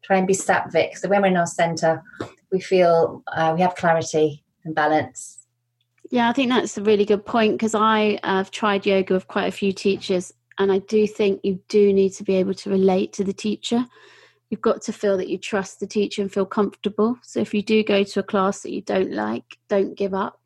Try 0.03 0.17
and 0.17 0.25
be 0.25 0.33
sattvic. 0.33 0.97
So 0.97 1.09
when 1.09 1.21
we're 1.21 1.27
in 1.27 1.37
our 1.37 1.45
center, 1.45 2.01
we 2.51 2.59
feel 2.59 3.23
uh, 3.35 3.53
we 3.55 3.61
have 3.61 3.75
clarity 3.75 4.43
and 4.63 4.75
balance. 4.75 5.45
Yeah, 6.09 6.29
I 6.29 6.33
think 6.33 6.49
that's 6.49 6.77
a 6.77 6.83
really 6.83 7.05
good 7.05 7.25
point 7.25 7.53
because 7.53 7.75
I 7.75 8.19
have 8.23 8.51
tried 8.51 8.85
yoga 8.85 9.13
with 9.13 9.27
quite 9.27 9.47
a 9.47 9.51
few 9.51 9.73
teachers, 9.73 10.33
and 10.57 10.71
I 10.71 10.79
do 10.79 11.05
think 11.05 11.41
you 11.43 11.59
do 11.67 11.91
need 11.91 12.13
to 12.13 12.23
be 12.23 12.35
able 12.35 12.53
to 12.55 12.69
relate 12.69 13.13
to 13.13 13.23
the 13.23 13.33
teacher. 13.33 13.85
You've 14.49 14.61
got 14.61 14.81
to 14.83 14.93
feel 14.93 15.17
that 15.17 15.27
you 15.27 15.37
trust 15.37 15.81
the 15.81 15.87
teacher 15.87 16.21
and 16.21 16.31
feel 16.31 16.45
comfortable. 16.45 17.17
So 17.23 17.41
if 17.41 17.53
you 17.53 17.61
do 17.61 17.83
go 17.83 18.03
to 18.03 18.19
a 18.21 18.23
class 18.23 18.61
that 18.61 18.71
you 18.71 18.81
don't 18.81 19.11
like, 19.11 19.57
don't 19.67 19.95
give 19.95 20.13
up. 20.13 20.39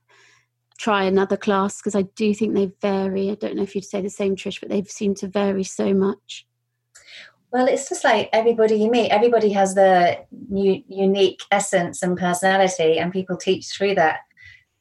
Try 0.79 1.03
another 1.03 1.37
class 1.37 1.77
because 1.77 1.93
I 1.93 2.03
do 2.15 2.33
think 2.33 2.55
they 2.55 2.71
vary. 2.81 3.29
I 3.29 3.35
don't 3.35 3.55
know 3.55 3.61
if 3.61 3.75
you'd 3.75 3.85
say 3.85 4.01
the 4.01 4.09
same, 4.09 4.35
Trish, 4.35 4.59
but 4.59 4.69
they 4.69 4.83
seem 4.85 5.13
to 5.15 5.27
vary 5.27 5.63
so 5.63 5.93
much. 5.93 6.47
Well, 7.51 7.67
it's 7.67 7.89
just 7.89 8.05
like 8.05 8.29
everybody 8.31 8.75
you 8.75 8.89
meet, 8.89 9.09
everybody 9.09 9.51
has 9.51 9.75
their 9.75 10.25
new, 10.49 10.81
unique 10.87 11.41
essence 11.51 12.01
and 12.01 12.17
personality, 12.17 12.97
and 12.97 13.11
people 13.11 13.35
teach 13.35 13.67
through 13.67 13.95
that. 13.95 14.19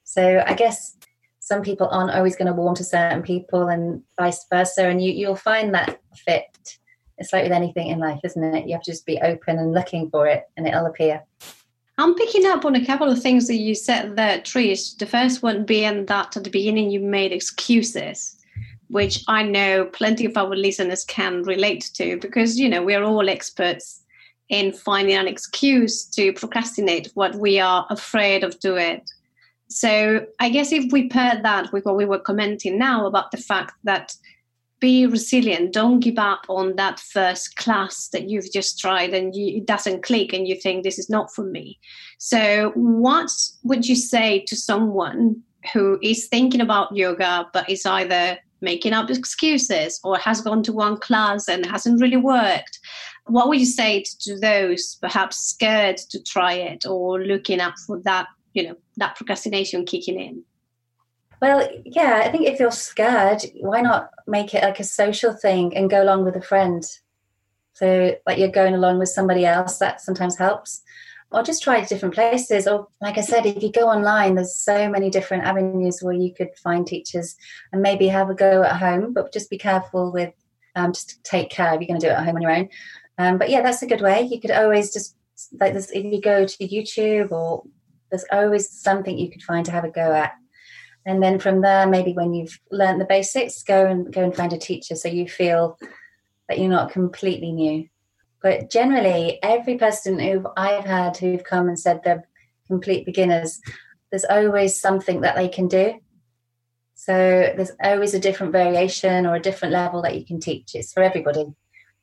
So 0.04 0.44
I 0.46 0.54
guess 0.54 0.96
some 1.40 1.62
people 1.62 1.88
aren't 1.90 2.12
always 2.12 2.36
going 2.36 2.46
to 2.46 2.52
warm 2.52 2.76
to 2.76 2.84
certain 2.84 3.22
people, 3.22 3.68
and 3.68 4.02
vice 4.16 4.46
versa. 4.48 4.86
And 4.86 5.02
you, 5.02 5.12
you'll 5.12 5.34
find 5.34 5.74
that 5.74 6.00
fit. 6.14 6.78
It's 7.18 7.32
like 7.32 7.42
with 7.42 7.52
anything 7.52 7.88
in 7.88 7.98
life, 7.98 8.20
isn't 8.22 8.54
it? 8.54 8.68
You 8.68 8.74
have 8.74 8.82
to 8.82 8.92
just 8.92 9.04
be 9.04 9.18
open 9.20 9.58
and 9.58 9.72
looking 9.72 10.08
for 10.08 10.28
it, 10.28 10.44
and 10.56 10.66
it'll 10.66 10.86
appear. 10.86 11.24
I'm 11.98 12.14
picking 12.14 12.46
up 12.46 12.64
on 12.64 12.76
a 12.76 12.86
couple 12.86 13.10
of 13.10 13.20
things 13.20 13.48
that 13.48 13.56
you 13.56 13.74
said 13.74 14.16
there, 14.16 14.38
Trish. 14.38 14.96
The 14.96 15.06
first 15.06 15.42
one 15.42 15.64
being 15.64 16.06
that 16.06 16.36
at 16.36 16.44
the 16.44 16.50
beginning 16.50 16.90
you 16.90 17.00
made 17.00 17.32
excuses 17.32 18.39
which 18.90 19.22
I 19.28 19.42
know 19.42 19.84
plenty 19.86 20.26
of 20.26 20.36
our 20.36 20.54
listeners 20.54 21.04
can 21.04 21.42
relate 21.44 21.90
to 21.94 22.18
because, 22.18 22.58
you 22.58 22.68
know, 22.68 22.82
we're 22.82 23.04
all 23.04 23.28
experts 23.28 24.02
in 24.48 24.72
finding 24.72 25.16
an 25.16 25.28
excuse 25.28 26.04
to 26.04 26.32
procrastinate 26.32 27.10
what 27.14 27.36
we 27.36 27.60
are 27.60 27.86
afraid 27.88 28.42
of 28.42 28.58
doing. 28.58 29.00
So 29.68 30.26
I 30.40 30.50
guess 30.50 30.72
if 30.72 30.90
we 30.90 31.08
pair 31.08 31.40
that 31.40 31.72
with 31.72 31.84
what 31.84 31.96
we 31.96 32.04
were 32.04 32.18
commenting 32.18 32.76
now 32.76 33.06
about 33.06 33.30
the 33.30 33.36
fact 33.36 33.74
that 33.84 34.16
be 34.80 35.06
resilient, 35.06 35.72
don't 35.72 36.00
give 36.00 36.18
up 36.18 36.46
on 36.48 36.74
that 36.74 36.98
first 36.98 37.54
class 37.54 38.08
that 38.08 38.28
you've 38.28 38.50
just 38.50 38.80
tried 38.80 39.14
and 39.14 39.36
you, 39.36 39.58
it 39.58 39.66
doesn't 39.66 40.02
click 40.02 40.32
and 40.32 40.48
you 40.48 40.56
think 40.56 40.82
this 40.82 40.98
is 40.98 41.08
not 41.08 41.32
for 41.32 41.44
me. 41.44 41.78
So 42.18 42.72
what 42.74 43.30
would 43.62 43.86
you 43.86 43.94
say 43.94 44.40
to 44.48 44.56
someone 44.56 45.42
who 45.72 46.00
is 46.02 46.26
thinking 46.26 46.60
about 46.60 46.96
yoga 46.96 47.48
but 47.52 47.68
is 47.70 47.86
either 47.86 48.38
making 48.60 48.92
up 48.92 49.10
excuses 49.10 50.00
or 50.04 50.18
has 50.18 50.40
gone 50.40 50.62
to 50.62 50.72
one 50.72 50.96
class 50.96 51.48
and 51.48 51.64
hasn't 51.66 52.00
really 52.00 52.16
worked 52.16 52.78
what 53.30 53.48
would 53.48 53.60
you 53.60 53.66
say 53.66 54.04
to 54.20 54.38
those 54.38 54.96
perhaps 55.00 55.38
scared 55.38 55.96
to 55.96 56.22
try 56.22 56.54
it 56.54 56.86
or 56.86 57.20
looking 57.20 57.60
out 57.60 57.78
for 57.78 58.00
that 58.00 58.26
you 58.52 58.68
know 58.68 58.76
that 58.96 59.16
procrastination 59.16 59.84
kicking 59.84 60.18
in? 60.18 60.42
Well 61.40 61.68
yeah 61.84 62.22
i 62.24 62.30
think 62.30 62.46
if 62.46 62.58
you're 62.58 62.70
scared 62.70 63.42
why 63.60 63.80
not 63.80 64.10
make 64.26 64.54
it 64.54 64.62
like 64.62 64.80
a 64.80 64.84
social 64.84 65.32
thing 65.32 65.76
and 65.76 65.90
go 65.90 66.02
along 66.02 66.24
with 66.24 66.36
a 66.36 66.42
friend? 66.42 66.84
So 67.74 68.16
like 68.26 68.38
you're 68.38 68.48
going 68.48 68.74
along 68.74 68.98
with 68.98 69.08
somebody 69.08 69.46
else 69.46 69.78
that 69.78 70.00
sometimes 70.00 70.36
helps 70.36 70.82
or 71.32 71.42
just 71.42 71.62
try 71.62 71.84
different 71.84 72.14
places. 72.14 72.66
Or, 72.66 72.88
like 73.00 73.18
I 73.18 73.22
said, 73.22 73.46
if 73.46 73.62
you 73.62 73.70
go 73.70 73.88
online, 73.88 74.34
there's 74.34 74.54
so 74.54 74.88
many 74.88 75.10
different 75.10 75.44
avenues 75.44 76.00
where 76.02 76.14
you 76.14 76.34
could 76.34 76.56
find 76.56 76.86
teachers 76.86 77.36
and 77.72 77.82
maybe 77.82 78.08
have 78.08 78.30
a 78.30 78.34
go 78.34 78.62
at 78.62 78.76
home, 78.76 79.12
but 79.12 79.32
just 79.32 79.50
be 79.50 79.58
careful 79.58 80.12
with 80.12 80.32
um, 80.76 80.92
just 80.92 81.22
take 81.24 81.50
care 81.50 81.74
if 81.74 81.80
you're 81.80 81.88
going 81.88 82.00
to 82.00 82.06
do 82.06 82.10
it 82.10 82.16
at 82.16 82.24
home 82.24 82.36
on 82.36 82.42
your 82.42 82.50
own. 82.50 82.68
Um, 83.18 83.38
but 83.38 83.50
yeah, 83.50 83.62
that's 83.62 83.82
a 83.82 83.86
good 83.86 84.00
way. 84.00 84.22
You 84.22 84.40
could 84.40 84.50
always 84.50 84.92
just 84.92 85.16
like 85.58 85.72
this 85.72 85.90
if 85.90 86.04
you 86.04 86.20
go 86.20 86.44
to 86.44 86.68
YouTube 86.68 87.32
or 87.32 87.64
there's 88.10 88.24
always 88.32 88.68
something 88.68 89.18
you 89.18 89.30
could 89.30 89.42
find 89.42 89.64
to 89.66 89.72
have 89.72 89.84
a 89.84 89.90
go 89.90 90.12
at. 90.12 90.32
And 91.06 91.22
then 91.22 91.38
from 91.38 91.60
there, 91.62 91.86
maybe 91.86 92.12
when 92.12 92.34
you've 92.34 92.60
learned 92.70 93.00
the 93.00 93.06
basics, 93.06 93.62
go 93.62 93.86
and 93.86 94.12
go 94.12 94.22
and 94.22 94.34
find 94.34 94.52
a 94.52 94.58
teacher 94.58 94.94
so 94.94 95.08
you 95.08 95.28
feel 95.28 95.78
that 96.48 96.58
you're 96.58 96.68
not 96.68 96.92
completely 96.92 97.52
new. 97.52 97.88
But 98.42 98.70
generally, 98.70 99.38
every 99.42 99.76
person 99.76 100.18
who 100.18 100.46
I've 100.56 100.84
had 100.84 101.16
who've 101.16 101.44
come 101.44 101.68
and 101.68 101.78
said 101.78 102.00
they're 102.02 102.26
complete 102.66 103.04
beginners, 103.04 103.60
there's 104.10 104.24
always 104.24 104.78
something 104.78 105.20
that 105.20 105.36
they 105.36 105.48
can 105.48 105.68
do. 105.68 106.00
So 106.94 107.12
there's 107.56 107.72
always 107.82 108.14
a 108.14 108.18
different 108.18 108.52
variation 108.52 109.26
or 109.26 109.34
a 109.34 109.40
different 109.40 109.72
level 109.72 110.02
that 110.02 110.18
you 110.18 110.24
can 110.24 110.40
teach. 110.40 110.74
It's 110.74 110.92
for 110.92 111.02
everybody. 111.02 111.40
You 111.40 111.54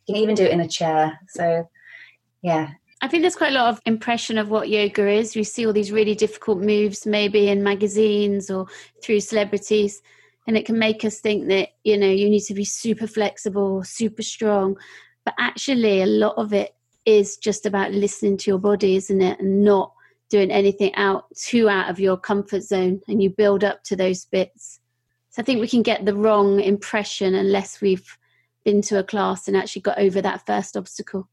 can 0.07 0.15
even 0.15 0.35
do 0.35 0.43
it 0.43 0.51
in 0.51 0.61
a 0.61 0.67
chair. 0.67 1.19
So, 1.29 1.69
yeah. 2.41 2.71
I 3.01 3.07
think 3.07 3.21
there's 3.21 3.35
quite 3.35 3.51
a 3.51 3.55
lot 3.55 3.69
of 3.69 3.81
impression 3.85 4.37
of 4.37 4.49
what 4.49 4.69
yoga 4.69 5.07
is. 5.07 5.35
We 5.35 5.43
see 5.43 5.67
all 5.67 5.73
these 5.73 5.91
really 5.91 6.15
difficult 6.15 6.59
moves, 6.59 7.05
maybe 7.05 7.49
in 7.49 7.61
magazines 7.61 8.49
or 8.49 8.65
through 9.03 9.19
celebrities, 9.19 10.01
and 10.47 10.57
it 10.57 10.65
can 10.65 10.79
make 10.79 11.05
us 11.05 11.19
think 11.19 11.47
that 11.49 11.69
you 11.83 11.97
know 11.97 12.09
you 12.09 12.27
need 12.29 12.45
to 12.45 12.55
be 12.55 12.65
super 12.65 13.05
flexible, 13.05 13.83
super 13.83 14.23
strong. 14.23 14.77
But 15.27 15.35
actually, 15.39 16.01
a 16.01 16.05
lot 16.05 16.37
of 16.37 16.53
it 16.53 16.73
is 17.05 17.35
just 17.35 17.65
about 17.65 17.91
listening 17.91 18.37
to 18.37 18.49
your 18.49 18.59
body, 18.59 18.95
isn't 18.95 19.21
it? 19.21 19.37
And 19.41 19.61
not 19.61 19.91
doing 20.29 20.49
anything 20.49 20.95
out 20.95 21.25
too 21.35 21.67
out 21.67 21.89
of 21.89 21.99
your 21.99 22.15
comfort 22.15 22.61
zone 22.63 23.01
and 23.09 23.21
you 23.21 23.29
build 23.29 23.65
up 23.65 23.83
to 23.83 23.97
those 23.97 24.23
bits. 24.23 24.79
So 25.31 25.41
I 25.41 25.43
think 25.43 25.59
we 25.59 25.67
can 25.67 25.81
get 25.81 26.05
the 26.05 26.15
wrong 26.15 26.61
impression 26.61 27.35
unless 27.35 27.81
we've 27.81 28.17
been 28.63 28.81
to 28.83 28.99
a 28.99 29.03
class 29.03 29.49
and 29.49 29.57
actually 29.57 29.81
got 29.81 29.99
over 29.99 30.21
that 30.21 30.45
first 30.45 30.77
obstacle. 30.77 31.27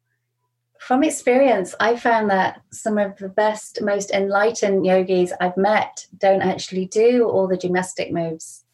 From 0.80 1.04
experience, 1.04 1.76
I 1.78 1.94
found 1.94 2.28
that 2.30 2.62
some 2.72 2.98
of 2.98 3.16
the 3.18 3.28
best, 3.28 3.80
most 3.80 4.10
enlightened 4.10 4.84
yogis 4.84 5.32
I've 5.40 5.56
met 5.56 6.08
don't 6.18 6.42
actually 6.42 6.86
do 6.86 7.28
all 7.28 7.46
the 7.46 7.56
gymnastic 7.56 8.10
moves, 8.10 8.64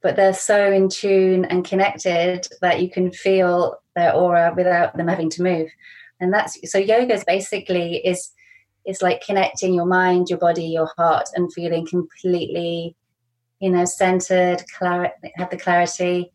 but 0.00 0.14
they're 0.14 0.32
so 0.32 0.70
in 0.70 0.88
tune 0.88 1.44
and 1.46 1.64
connected 1.64 2.46
that 2.60 2.80
you 2.80 2.88
can 2.88 3.10
feel 3.10 3.79
their 3.96 4.14
aura 4.14 4.52
without 4.56 4.96
them 4.96 5.08
having 5.08 5.30
to 5.30 5.42
move. 5.42 5.68
And 6.20 6.32
that's 6.32 6.58
so 6.70 6.78
yoga 6.78 7.14
is 7.14 7.24
basically 7.24 7.96
is 7.96 8.30
is 8.86 9.02
like 9.02 9.22
connecting 9.24 9.74
your 9.74 9.86
mind, 9.86 10.28
your 10.28 10.38
body, 10.38 10.64
your 10.64 10.90
heart, 10.96 11.28
and 11.34 11.52
feeling 11.52 11.86
completely, 11.86 12.96
you 13.60 13.70
know, 13.70 13.84
centered, 13.84 14.62
clar- 14.76 15.12
have 15.36 15.50
the 15.50 15.56
clarity. 15.56 16.32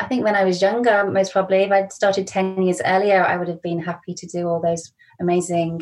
I 0.00 0.06
think 0.06 0.24
when 0.24 0.34
I 0.34 0.44
was 0.44 0.60
younger, 0.60 1.08
most 1.10 1.32
probably, 1.32 1.58
if 1.58 1.72
I'd 1.72 1.92
started 1.92 2.26
10 2.26 2.62
years 2.62 2.82
earlier, 2.84 3.24
I 3.24 3.36
would 3.36 3.48
have 3.48 3.62
been 3.62 3.80
happy 3.80 4.14
to 4.14 4.26
do 4.26 4.48
all 4.48 4.60
those 4.60 4.92
amazing, 5.20 5.80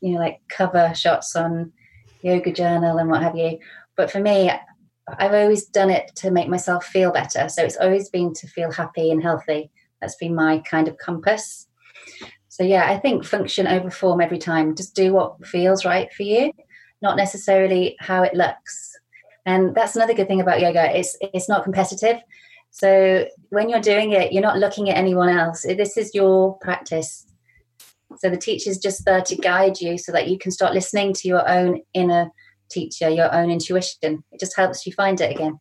you 0.00 0.14
know, 0.14 0.18
like 0.18 0.40
cover 0.48 0.92
shots 0.94 1.36
on 1.36 1.72
Yoga 2.22 2.52
Journal 2.52 2.98
and 2.98 3.10
what 3.10 3.22
have 3.22 3.36
you. 3.36 3.58
But 3.96 4.10
for 4.10 4.20
me, 4.20 4.50
I've 5.18 5.34
always 5.34 5.66
done 5.66 5.90
it 5.90 6.10
to 6.16 6.30
make 6.30 6.48
myself 6.48 6.84
feel 6.84 7.12
better. 7.12 7.48
So 7.48 7.62
it's 7.62 7.76
always 7.76 8.08
been 8.08 8.32
to 8.34 8.48
feel 8.48 8.72
happy 8.72 9.10
and 9.10 9.22
healthy. 9.22 9.70
That's 10.06 10.14
been 10.14 10.36
my 10.36 10.60
kind 10.60 10.86
of 10.86 10.98
compass. 10.98 11.66
So 12.46 12.62
yeah, 12.62 12.88
I 12.88 12.96
think 12.96 13.24
function 13.24 13.66
over 13.66 13.90
form 13.90 14.20
every 14.20 14.38
time. 14.38 14.76
Just 14.76 14.94
do 14.94 15.12
what 15.12 15.44
feels 15.44 15.84
right 15.84 16.12
for 16.12 16.22
you, 16.22 16.52
not 17.02 17.16
necessarily 17.16 17.96
how 17.98 18.22
it 18.22 18.32
looks. 18.32 18.92
And 19.46 19.74
that's 19.74 19.96
another 19.96 20.14
good 20.14 20.28
thing 20.28 20.40
about 20.40 20.60
yoga. 20.60 20.96
It's 20.96 21.16
it's 21.20 21.48
not 21.48 21.64
competitive. 21.64 22.18
So 22.70 23.26
when 23.48 23.68
you're 23.68 23.80
doing 23.80 24.12
it, 24.12 24.32
you're 24.32 24.44
not 24.44 24.60
looking 24.60 24.88
at 24.88 24.96
anyone 24.96 25.28
else. 25.28 25.62
This 25.62 25.96
is 25.96 26.14
your 26.14 26.56
practice. 26.58 27.26
So 28.18 28.30
the 28.30 28.36
teacher's 28.36 28.78
just 28.78 29.04
there 29.04 29.22
to 29.22 29.34
guide 29.34 29.80
you 29.80 29.98
so 29.98 30.12
that 30.12 30.28
you 30.28 30.38
can 30.38 30.52
start 30.52 30.72
listening 30.72 31.14
to 31.14 31.26
your 31.26 31.48
own 31.48 31.80
inner 31.94 32.30
teacher, 32.70 33.08
your 33.08 33.34
own 33.34 33.50
intuition. 33.50 34.22
It 34.30 34.38
just 34.38 34.56
helps 34.56 34.86
you 34.86 34.92
find 34.92 35.20
it 35.20 35.32
again. 35.32 35.58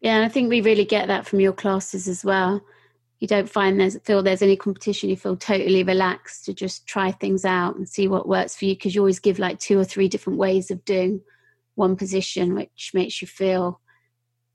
Yeah, 0.00 0.22
I 0.22 0.28
think 0.28 0.48
we 0.48 0.60
really 0.60 0.84
get 0.84 1.08
that 1.08 1.26
from 1.26 1.40
your 1.40 1.52
classes 1.52 2.06
as 2.06 2.24
well 2.24 2.62
you 3.18 3.26
don't 3.26 3.48
find 3.48 3.80
there's 3.80 3.98
feel 3.98 4.22
there's 4.22 4.42
any 4.42 4.56
competition 4.56 5.08
you 5.08 5.16
feel 5.16 5.36
totally 5.36 5.82
relaxed 5.82 6.44
to 6.44 6.54
just 6.54 6.86
try 6.86 7.10
things 7.10 7.44
out 7.44 7.76
and 7.76 7.88
see 7.88 8.08
what 8.08 8.28
works 8.28 8.56
for 8.56 8.64
you 8.64 8.74
because 8.74 8.94
you 8.94 9.00
always 9.00 9.18
give 9.18 9.38
like 9.38 9.58
two 9.58 9.78
or 9.78 9.84
three 9.84 10.08
different 10.08 10.38
ways 10.38 10.70
of 10.70 10.84
doing 10.84 11.20
one 11.74 11.96
position 11.96 12.54
which 12.54 12.92
makes 12.94 13.20
you 13.20 13.28
feel 13.28 13.80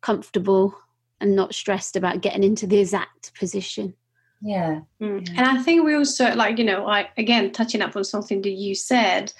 comfortable 0.01 0.75
and 1.19 1.35
not 1.35 1.53
stressed 1.53 1.95
about 1.95 2.21
getting 2.21 2.43
into 2.43 2.67
the 2.67 2.79
exact 2.79 3.33
position 3.37 3.93
yeah. 4.41 4.81
Mm. 5.01 5.27
and 5.29 5.39
i 5.39 5.61
think 5.61 5.85
we 5.85 5.95
also 5.95 6.33
like 6.35 6.57
you 6.57 6.65
know 6.65 6.83
like 6.83 7.09
again 7.17 7.51
touching 7.51 7.81
up 7.81 7.95
on 7.95 8.03
something 8.03 8.41
that 8.41 8.51
you 8.51 8.75
said 8.75 9.31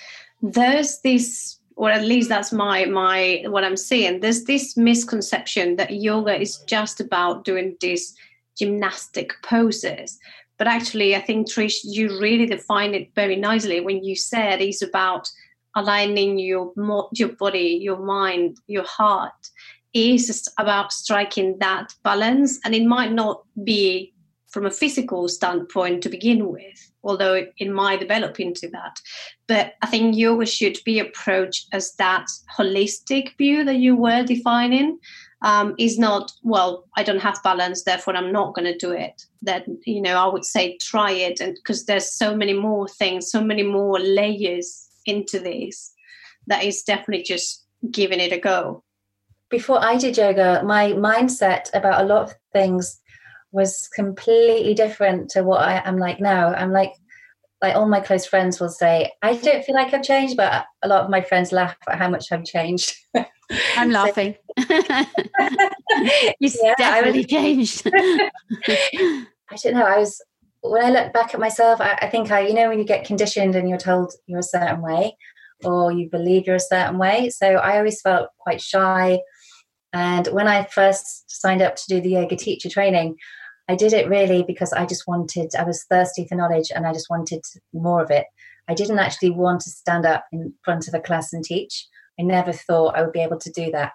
there's 0.41 0.99
this 0.99 1.59
or 1.75 1.89
at 1.89 2.03
least 2.03 2.29
that's 2.29 2.53
my 2.53 2.85
my 2.85 3.43
what 3.47 3.63
i'm 3.63 3.75
seeing 3.75 4.19
there's 4.19 4.43
this 4.43 4.77
misconception 4.77 5.75
that 5.75 5.91
yoga 5.91 6.39
is 6.39 6.57
just 6.67 7.01
about 7.01 7.43
doing 7.43 7.75
these 7.81 8.15
gymnastic 8.57 9.33
poses 9.43 10.19
but 10.57 10.67
actually 10.67 11.15
i 11.15 11.21
think 11.21 11.49
trish 11.49 11.79
you 11.83 12.19
really 12.19 12.45
define 12.45 12.93
it 12.93 13.09
very 13.15 13.35
nicely 13.35 13.79
when 13.79 14.03
you 14.03 14.15
said 14.15 14.61
it's 14.61 14.81
about 14.81 15.27
aligning 15.75 16.37
your 16.37 16.71
your 17.13 17.29
body 17.29 17.79
your 17.81 17.99
mind 17.99 18.57
your 18.67 18.85
heart 18.85 19.49
It's 19.93 20.47
about 20.57 20.91
striking 20.91 21.59
that 21.59 21.93
balance 22.03 22.59
and 22.65 22.73
it 22.73 22.85
might 22.85 23.11
not 23.11 23.43
be 23.63 24.13
from 24.53 24.65
a 24.67 24.71
physical 24.71 25.27
standpoint 25.27 26.03
to 26.03 26.09
begin 26.09 26.47
with, 26.51 26.91
although 27.03 27.33
it, 27.33 27.53
it 27.57 27.71
might 27.71 27.99
develop 27.99 28.39
into 28.39 28.69
that. 28.69 28.99
But 29.47 29.73
I 29.81 29.87
think 29.87 30.15
yoga 30.15 30.45
should 30.45 30.77
be 30.85 30.99
approached 30.99 31.67
as 31.73 31.95
that 31.95 32.27
holistic 32.55 33.35
view 33.37 33.65
that 33.65 33.77
you 33.77 33.95
were 33.95 34.23
defining. 34.23 34.99
Um, 35.43 35.75
is 35.77 35.99
not 35.99 36.31
well 36.41 36.85
i 36.95 37.03
don't 37.03 37.19
have 37.19 37.43
balance 37.43 37.83
therefore 37.83 38.15
i'm 38.15 38.31
not 38.31 38.53
going 38.53 38.71
to 38.71 38.77
do 38.77 38.91
it 38.91 39.25
that 39.41 39.65
you 39.85 40.01
know 40.01 40.15
i 40.15 40.25
would 40.25 40.45
say 40.45 40.77
try 40.77 41.11
it 41.11 41.41
and 41.41 41.55
because 41.55 41.85
there's 41.85 42.13
so 42.13 42.33
many 42.33 42.53
more 42.53 42.87
things 42.87 43.29
so 43.29 43.43
many 43.43 43.63
more 43.63 43.99
layers 43.99 44.87
into 45.05 45.39
this 45.39 45.93
that 46.47 46.63
is 46.63 46.83
definitely 46.83 47.23
just 47.23 47.65
giving 47.91 48.21
it 48.21 48.31
a 48.31 48.39
go 48.39 48.81
before 49.49 49.83
i 49.83 49.97
did 49.97 50.15
yoga 50.15 50.63
my 50.65 50.93
mindset 50.93 51.69
about 51.73 51.99
a 51.99 52.05
lot 52.05 52.23
of 52.23 52.35
things 52.53 53.01
was 53.53 53.87
completely 53.93 54.73
different 54.73 55.29
to 55.29 55.43
what 55.43 55.61
I 55.61 55.81
am 55.85 55.97
like 55.97 56.19
now. 56.19 56.53
I'm 56.53 56.73
like, 56.73 56.93
like 57.61 57.75
all 57.75 57.87
my 57.87 58.01
close 58.01 58.25
friends 58.25 58.59
will 58.59 58.69
say, 58.69 59.11
I 59.21 59.35
don't 59.35 59.63
feel 59.63 59.75
like 59.75 59.93
I've 59.93 60.03
changed, 60.03 60.35
but 60.35 60.65
a 60.81 60.87
lot 60.87 61.03
of 61.03 61.09
my 61.09 61.21
friends 61.21 61.51
laugh 61.51 61.77
at 61.87 61.99
how 61.99 62.09
much 62.09 62.31
I've 62.31 62.43
changed. 62.43 62.95
I'm 63.77 63.91
laughing. 63.91 64.35
you 66.39 66.49
yeah, 66.61 66.73
definitely 66.77 67.19
was, 67.19 67.27
changed. 67.27 67.87
I 67.93 69.55
don't 69.63 69.73
know. 69.73 69.85
I 69.85 69.97
was 69.97 70.21
when 70.61 70.85
I 70.85 70.89
look 70.89 71.13
back 71.13 71.33
at 71.33 71.39
myself, 71.39 71.81
I, 71.81 71.97
I 72.01 72.07
think 72.07 72.31
I, 72.31 72.47
you 72.47 72.53
know, 72.53 72.69
when 72.69 72.79
you 72.79 72.85
get 72.85 73.05
conditioned 73.05 73.55
and 73.55 73.67
you're 73.67 73.77
told 73.77 74.13
you're 74.27 74.39
a 74.39 74.43
certain 74.43 74.81
way, 74.81 75.17
or 75.63 75.91
you 75.91 76.09
believe 76.09 76.47
you're 76.47 76.55
a 76.55 76.59
certain 76.59 76.97
way. 76.97 77.29
So 77.29 77.47
I 77.55 77.77
always 77.77 78.01
felt 78.01 78.29
quite 78.39 78.61
shy. 78.61 79.19
And 79.91 80.27
when 80.27 80.47
I 80.47 80.63
first 80.63 81.29
signed 81.29 81.61
up 81.61 81.75
to 81.75 81.83
do 81.87 82.01
the 82.01 82.11
yoga 82.11 82.35
teacher 82.35 82.69
training, 82.69 83.15
I 83.67 83.75
did 83.75 83.93
it 83.93 84.09
really 84.09 84.43
because 84.43 84.73
I 84.73 84.85
just 84.85 85.07
wanted, 85.07 85.53
I 85.57 85.63
was 85.63 85.85
thirsty 85.89 86.25
for 86.27 86.35
knowledge 86.35 86.71
and 86.73 86.85
I 86.85 86.93
just 86.93 87.09
wanted 87.09 87.41
more 87.73 88.01
of 88.01 88.11
it. 88.11 88.25
I 88.67 88.73
didn't 88.73 88.99
actually 88.99 89.31
want 89.31 89.61
to 89.61 89.69
stand 89.69 90.05
up 90.05 90.25
in 90.31 90.53
front 90.63 90.87
of 90.87 90.93
a 90.93 90.99
class 90.99 91.33
and 91.33 91.43
teach. 91.43 91.87
I 92.19 92.23
never 92.23 92.51
thought 92.51 92.95
I 92.95 93.01
would 93.01 93.11
be 93.11 93.21
able 93.21 93.39
to 93.39 93.51
do 93.51 93.71
that. 93.71 93.93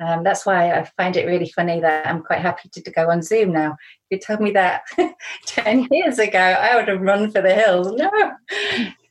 Um, 0.00 0.24
that's 0.24 0.46
why 0.46 0.72
I 0.72 0.84
find 0.96 1.16
it 1.16 1.26
really 1.26 1.50
funny 1.50 1.80
that 1.80 2.06
I'm 2.06 2.22
quite 2.22 2.40
happy 2.40 2.68
to, 2.70 2.82
to 2.82 2.90
go 2.90 3.10
on 3.10 3.22
Zoom 3.22 3.52
now. 3.52 3.76
If 4.08 4.16
you 4.16 4.18
told 4.18 4.40
me 4.40 4.50
that 4.52 4.82
10 5.46 5.88
years 5.90 6.18
ago, 6.18 6.38
I 6.38 6.76
would 6.76 6.88
have 6.88 7.00
run 7.00 7.30
for 7.30 7.42
the 7.42 7.54
hills. 7.54 7.92
No. 7.92 8.10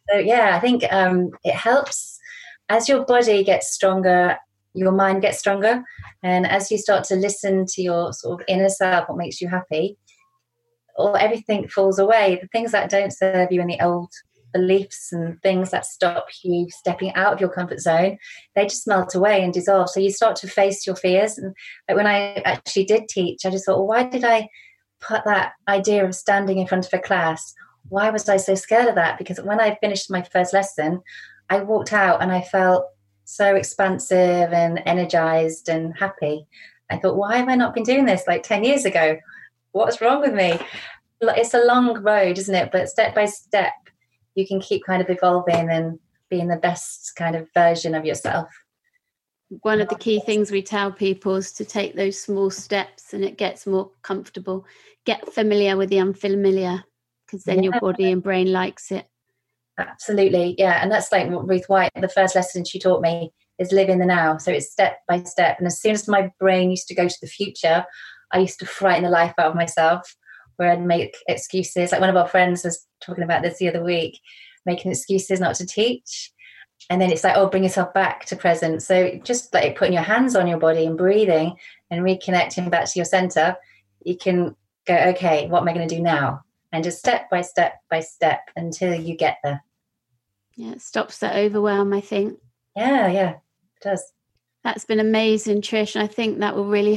So, 0.10 0.18
yeah, 0.18 0.56
I 0.56 0.60
think 0.60 0.84
um, 0.92 1.30
it 1.44 1.54
helps 1.54 2.20
as 2.70 2.90
your 2.90 3.06
body 3.06 3.44
gets 3.44 3.72
stronger 3.72 4.38
your 4.74 4.92
mind 4.92 5.22
gets 5.22 5.40
stronger. 5.40 5.84
And 6.24 6.46
as 6.46 6.72
you 6.72 6.78
start 6.78 7.04
to 7.06 7.16
listen 7.16 7.66
to 7.68 7.82
your 7.82 8.14
sort 8.14 8.42
of 8.42 8.46
inner 8.48 8.70
self, 8.70 9.10
what 9.10 9.18
makes 9.18 9.42
you 9.42 9.48
happy, 9.48 9.98
or 10.96 11.18
everything 11.18 11.68
falls 11.68 12.00
away. 12.00 12.40
The 12.42 12.48
things 12.48 12.72
that 12.72 12.90
don't 12.90 13.14
serve 13.14 13.52
you 13.52 13.62
in 13.62 13.68
the 13.68 13.82
old 13.82 14.12
beliefs 14.54 15.12
and 15.12 15.42
things 15.42 15.72
that 15.72 15.86
stop 15.86 16.28
you 16.44 16.68
stepping 16.70 17.14
out 17.16 17.34
of 17.34 17.40
your 17.40 17.50
comfort 17.50 17.80
zone, 17.80 18.18
they 18.56 18.64
just 18.64 18.88
melt 18.88 19.16
away 19.16 19.44
and 19.44 19.54
dissolve. 19.54 19.90
So 19.90 20.00
you 20.00 20.12
start 20.12 20.36
to 20.38 20.48
face 20.48 20.88
your 20.88 20.96
fears. 20.96 21.38
And 21.38 21.56
when 21.88 22.08
I 22.08 22.36
actually 22.46 22.86
did 22.86 23.08
teach, 23.08 23.46
I 23.46 23.50
just 23.50 23.66
thought, 23.66 23.78
well, 23.78 23.88
why 23.88 24.04
did 24.04 24.24
I 24.24 24.50
put 25.00 25.24
that 25.26 25.54
idea 25.68 26.06
of 26.06 26.16
standing 26.16 26.58
in 26.58 26.68
front 26.68 26.86
of 26.86 26.94
a 26.94 27.00
class? 27.00 27.54
Why 27.88 28.10
was 28.10 28.28
I 28.28 28.38
so 28.38 28.56
scared 28.56 28.88
of 28.88 28.96
that? 28.96 29.18
Because 29.18 29.40
when 29.42 29.60
I 29.60 29.78
finished 29.82 30.12
my 30.12 30.22
first 30.22 30.54
lesson, 30.54 31.02
I 31.50 31.62
walked 31.62 31.94
out 31.94 32.22
and 32.22 32.32
I 32.32 32.42
felt 32.42 32.86
so 33.26 33.56
expansive 33.56 34.52
and 34.54 34.82
energized 34.86 35.70
and 35.70 35.98
happy. 35.98 36.48
I 36.90 36.98
thought, 36.98 37.18
why 37.18 37.38
have 37.38 37.48
I 37.48 37.56
not 37.56 37.74
been 37.76 37.84
doing 37.84 38.06
this 38.06 38.24
like 38.28 38.44
10 38.44 38.64
years 38.64 38.86
ago? 38.86 39.18
What's 39.72 40.02
wrong 40.02 40.22
with 40.22 40.34
me? 40.34 40.60
It's 41.22 41.54
a 41.54 41.66
long 41.66 42.02
road, 42.02 42.38
isn't 42.38 42.56
it? 42.56 42.72
But 42.72 42.90
step 42.90 43.14
by 43.14 43.26
step, 43.26 43.74
you 44.36 44.48
can 44.48 44.60
keep 44.60 44.84
kind 44.86 45.02
of 45.02 45.10
evolving 45.10 45.70
and 45.70 46.00
being 46.30 46.48
the 46.48 46.58
best 46.58 47.14
kind 47.16 47.36
of 47.36 47.48
version 47.54 47.96
of 47.96 48.06
yourself. 48.06 48.50
One 49.62 49.82
of 49.82 49.90
the 49.90 49.96
key 49.96 50.20
things 50.20 50.52
we 50.52 50.62
tell 50.62 50.92
people 50.92 51.36
is 51.36 51.52
to 51.54 51.66
take 51.66 51.96
those 51.96 52.20
small 52.20 52.52
steps 52.52 53.14
and 53.14 53.24
it 53.24 53.38
gets 53.38 53.66
more 53.66 53.92
comfortable. 54.04 54.66
Get 55.06 55.34
familiar 55.34 55.76
with 55.76 55.90
the 55.90 56.00
unfamiliar 56.00 56.84
because 57.26 57.46
then 57.46 57.64
yeah. 57.64 57.72
your 57.72 57.80
body 57.80 58.12
and 58.12 58.22
brain 58.22 58.52
likes 58.52 58.92
it. 58.92 59.08
Absolutely, 59.80 60.56
yeah, 60.58 60.84
and 60.84 60.92
that's 60.92 61.12
like 61.12 61.30
Ruth 61.30 61.66
White. 61.68 61.92
The 62.00 62.10
first 62.10 62.36
lesson 62.36 62.66
she 62.66 62.80
taught 62.80 63.02
me 63.02 63.32
is 63.60 63.72
live 63.72 63.90
in 63.90 64.00
the 64.00 64.06
now. 64.06 64.38
So 64.38 64.52
it's 64.52 64.72
step 64.72 65.00
by 65.08 65.24
step. 65.24 65.58
And 65.58 65.68
as 65.68 65.82
soon 65.82 65.94
as 65.94 66.08
my 66.08 66.32
brain 66.40 66.70
used 66.70 66.88
to 66.90 66.96
go 66.96 67.08
to 67.08 67.18
the 67.22 67.28
future, 67.28 67.86
I 68.32 68.40
used 68.40 68.60
to 68.60 68.66
frighten 68.66 69.04
the 69.04 69.10
life 69.10 69.34
out 69.38 69.48
of 69.48 69.56
myself, 69.56 70.16
where 70.58 70.72
I'd 70.72 70.86
make 70.86 71.16
excuses. 71.28 71.92
Like 71.92 72.02
one 72.02 72.10
of 72.10 72.18
our 72.18 72.28
friends 72.28 72.64
was 72.64 72.86
talking 73.02 73.24
about 73.24 73.42
this 73.42 73.58
the 73.58 73.70
other 73.70 73.84
week, 73.84 74.20
making 74.66 74.92
excuses 74.92 75.40
not 75.40 75.56
to 75.56 75.66
teach. 75.66 76.32
And 76.90 77.02
then 77.02 77.12
it's 77.12 77.24
like, 77.24 77.36
oh, 77.36 77.50
bring 77.50 77.64
yourself 77.64 77.94
back 77.94 78.26
to 78.26 78.36
present. 78.36 78.82
So 78.82 79.20
just 79.24 79.54
like 79.54 79.78
putting 79.78 79.94
your 79.94 80.04
hands 80.04 80.36
on 80.36 80.48
your 80.48 80.60
body 80.60 80.86
and 80.86 80.98
breathing 80.98 81.56
and 81.92 82.04
reconnecting 82.04 82.70
back 82.70 82.86
to 82.86 83.00
your 83.00 83.06
center, 83.06 83.58
you 84.04 84.18
can 84.18 84.56
go, 84.88 84.96
okay, 85.10 85.48
what 85.48 85.62
am 85.62 85.68
I 85.68 85.74
going 85.74 85.88
to 85.88 85.96
do 85.96 86.02
now? 86.02 86.42
And 86.72 86.84
just 86.84 87.00
step 87.00 87.30
by 87.30 87.42
step 87.42 87.80
by 87.90 88.00
step 88.00 88.42
until 88.56 88.94
you 88.94 89.18
get 89.18 89.38
there. 89.44 89.64
Yeah, 90.56 90.72
it 90.72 90.82
stops 90.82 91.20
the 91.20 91.36
overwhelm, 91.36 91.94
I 91.94 92.02
think. 92.02 92.40
Yeah, 92.76 93.08
yeah, 93.08 93.30
it 93.32 93.82
does. 93.82 94.04
That's 94.64 94.86
been 94.86 95.00
amazing, 95.00 95.62
Trish. 95.62 95.96
And 95.96 96.04
I 96.04 96.08
think 96.08 96.40
that 96.40 96.56
will 96.56 96.68
really 96.68 96.96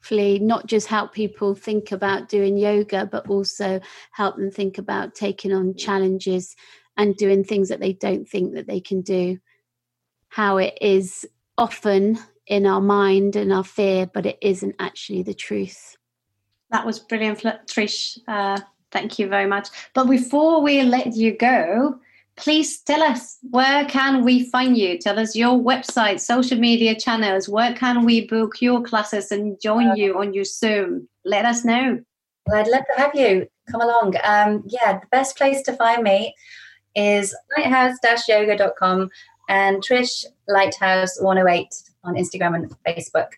hopefully 0.00 0.38
not 0.38 0.66
just 0.66 0.86
help 0.86 1.12
people 1.12 1.54
think 1.54 1.92
about 1.92 2.28
doing 2.28 2.56
yoga, 2.56 3.04
but 3.04 3.28
also 3.28 3.80
help 4.12 4.36
them 4.36 4.50
think 4.50 4.78
about 4.78 5.14
taking 5.14 5.52
on 5.52 5.74
challenges 5.74 6.56
and 6.96 7.16
doing 7.16 7.44
things 7.44 7.68
that 7.68 7.80
they 7.80 7.92
don't 7.92 8.26
think 8.26 8.54
that 8.54 8.66
they 8.66 8.80
can 8.80 9.02
do. 9.02 9.38
How 10.28 10.56
it 10.56 10.78
is 10.80 11.26
often 11.58 12.18
in 12.46 12.64
our 12.64 12.80
mind 12.80 13.36
and 13.36 13.52
our 13.52 13.64
fear, 13.64 14.06
but 14.06 14.24
it 14.24 14.38
isn't 14.40 14.74
actually 14.78 15.22
the 15.22 15.34
truth. 15.34 15.96
That 16.70 16.86
was 16.86 16.98
brilliant, 16.98 17.40
Trish. 17.40 18.18
Uh, 18.26 18.58
thank 18.90 19.18
you 19.18 19.28
very 19.28 19.46
much. 19.46 19.68
But 19.92 20.04
before 20.04 20.62
we 20.62 20.82
let 20.82 21.14
you 21.14 21.36
go, 21.36 22.00
please 22.40 22.80
tell 22.80 23.02
us 23.02 23.38
where 23.50 23.84
can 23.84 24.24
we 24.24 24.48
find 24.50 24.76
you? 24.76 24.98
Tell 24.98 25.18
us 25.18 25.36
your 25.36 25.58
website 25.58 26.20
social 26.20 26.58
media 26.58 26.98
channels. 26.98 27.48
Where 27.48 27.74
can 27.74 28.04
we 28.04 28.26
book 28.26 28.60
your 28.60 28.82
classes 28.82 29.30
and 29.30 29.60
join 29.60 29.94
you 29.96 30.18
on 30.18 30.32
your 30.32 30.44
zoom? 30.44 31.06
Let 31.24 31.44
us 31.44 31.64
know. 31.64 32.00
Well, 32.46 32.60
i'd 32.60 32.68
love 32.68 32.84
to 32.94 33.00
have 33.00 33.14
you. 33.14 33.46
Come 33.70 33.82
along. 33.82 34.14
Um, 34.24 34.64
yeah 34.66 34.98
the 34.98 35.06
best 35.10 35.36
place 35.36 35.62
to 35.62 35.74
find 35.74 36.02
me 36.02 36.34
is 36.96 37.36
lighthouse-yoga.com 37.56 39.10
and 39.48 39.76
trish 39.82 40.24
lighthouse 40.48 41.20
108 41.20 41.68
on 42.04 42.14
instagram 42.14 42.54
and 42.54 42.74
facebook. 42.86 43.28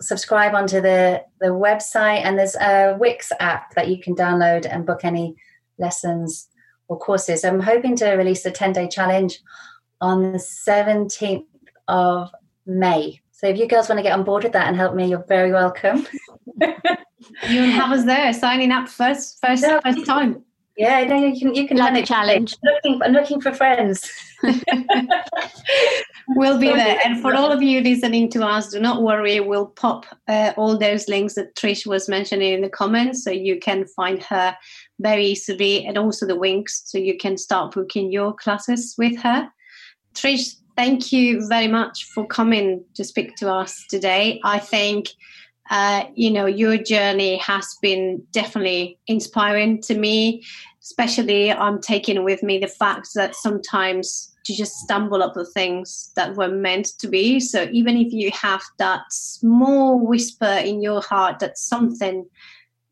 Subscribe 0.00 0.54
onto 0.54 0.80
the 0.80 1.24
the 1.40 1.48
website 1.48 2.22
and 2.24 2.38
there's 2.38 2.56
a 2.56 2.96
wix 3.00 3.32
app 3.40 3.74
that 3.74 3.88
you 3.88 4.00
can 4.00 4.14
download 4.14 4.66
and 4.70 4.86
book 4.86 5.04
any 5.04 5.34
lessons 5.78 6.49
or 6.90 6.98
courses. 6.98 7.44
I'm 7.44 7.60
hoping 7.60 7.96
to 7.96 8.10
release 8.14 8.44
a 8.44 8.50
10 8.50 8.72
day 8.72 8.88
challenge 8.88 9.40
on 10.00 10.32
the 10.32 10.38
17th 10.38 11.46
of 11.88 12.30
May. 12.66 13.20
So 13.30 13.46
if 13.46 13.56
you 13.56 13.66
girls 13.66 13.88
want 13.88 14.00
to 14.00 14.02
get 14.02 14.12
on 14.12 14.24
board 14.24 14.42
with 14.42 14.52
that 14.52 14.66
and 14.66 14.76
help 14.76 14.94
me, 14.94 15.08
you're 15.08 15.24
very 15.26 15.52
welcome. 15.52 16.06
you 17.48 17.62
have 17.62 17.92
us 17.92 18.04
there 18.04 18.32
signing 18.34 18.72
up 18.72 18.88
first 18.88 19.38
first 19.40 19.62
no, 19.62 19.80
first 19.82 20.04
time. 20.04 20.44
Yeah, 20.76 21.04
no, 21.04 21.16
you 21.16 21.38
can 21.38 21.54
you 21.54 21.68
can 21.68 21.76
like 21.76 22.02
a 22.02 22.06
challenge. 22.06 22.54
I'm 22.54 22.74
looking, 22.74 23.02
I'm 23.02 23.12
looking 23.12 23.40
for 23.40 23.52
friends. 23.52 24.10
we'll 26.28 26.58
be 26.58 26.68
there. 26.68 26.98
And 27.04 27.20
for 27.20 27.34
all 27.34 27.52
of 27.52 27.62
you 27.62 27.82
listening 27.82 28.30
to 28.30 28.46
us, 28.46 28.70
do 28.70 28.80
not 28.80 29.02
worry. 29.02 29.40
We'll 29.40 29.66
pop 29.66 30.06
uh, 30.26 30.54
all 30.56 30.78
those 30.78 31.08
links 31.08 31.34
that 31.34 31.54
Trish 31.54 31.86
was 31.86 32.08
mentioning 32.08 32.54
in 32.54 32.62
the 32.62 32.68
comments, 32.68 33.22
so 33.24 33.30
you 33.30 33.60
can 33.60 33.86
find 33.88 34.22
her 34.22 34.56
very 35.00 35.26
easily, 35.26 35.84
and 35.86 35.98
also 35.98 36.26
the 36.26 36.34
links, 36.34 36.82
so 36.84 36.98
you 36.98 37.16
can 37.16 37.36
start 37.36 37.74
booking 37.74 38.12
your 38.12 38.32
classes 38.34 38.94
with 38.96 39.18
her. 39.22 39.48
Trish, 40.14 40.56
thank 40.76 41.12
you 41.12 41.46
very 41.48 41.68
much 41.68 42.04
for 42.14 42.26
coming 42.26 42.84
to 42.94 43.04
speak 43.04 43.36
to 43.36 43.52
us 43.52 43.84
today. 43.88 44.40
I 44.44 44.58
think 44.58 45.08
Uh, 45.70 46.02
you 46.16 46.32
know, 46.32 46.46
your 46.46 46.76
journey 46.76 47.36
has 47.36 47.78
been 47.80 48.20
definitely 48.32 48.98
inspiring 49.06 49.80
to 49.80 49.94
me. 49.94 50.42
Especially, 50.82 51.52
I'm 51.52 51.80
taking 51.80 52.24
with 52.24 52.42
me 52.42 52.58
the 52.58 52.74
fact 52.82 53.10
that 53.14 53.36
sometimes 53.36 54.34
you 54.48 54.56
just 54.56 54.80
stumble 54.80 55.22
up 55.22 55.34
the 55.34 55.44
things 55.44 56.10
that 56.16 56.34
were 56.34 56.48
meant 56.48 56.98
to 56.98 57.06
be. 57.06 57.38
So 57.38 57.68
even 57.70 57.96
if 57.96 58.12
you 58.12 58.32
have 58.32 58.62
that 58.78 59.02
small 59.10 60.04
whisper 60.04 60.58
in 60.70 60.82
your 60.82 61.00
heart 61.02 61.38
that 61.38 61.56
something 61.56 62.26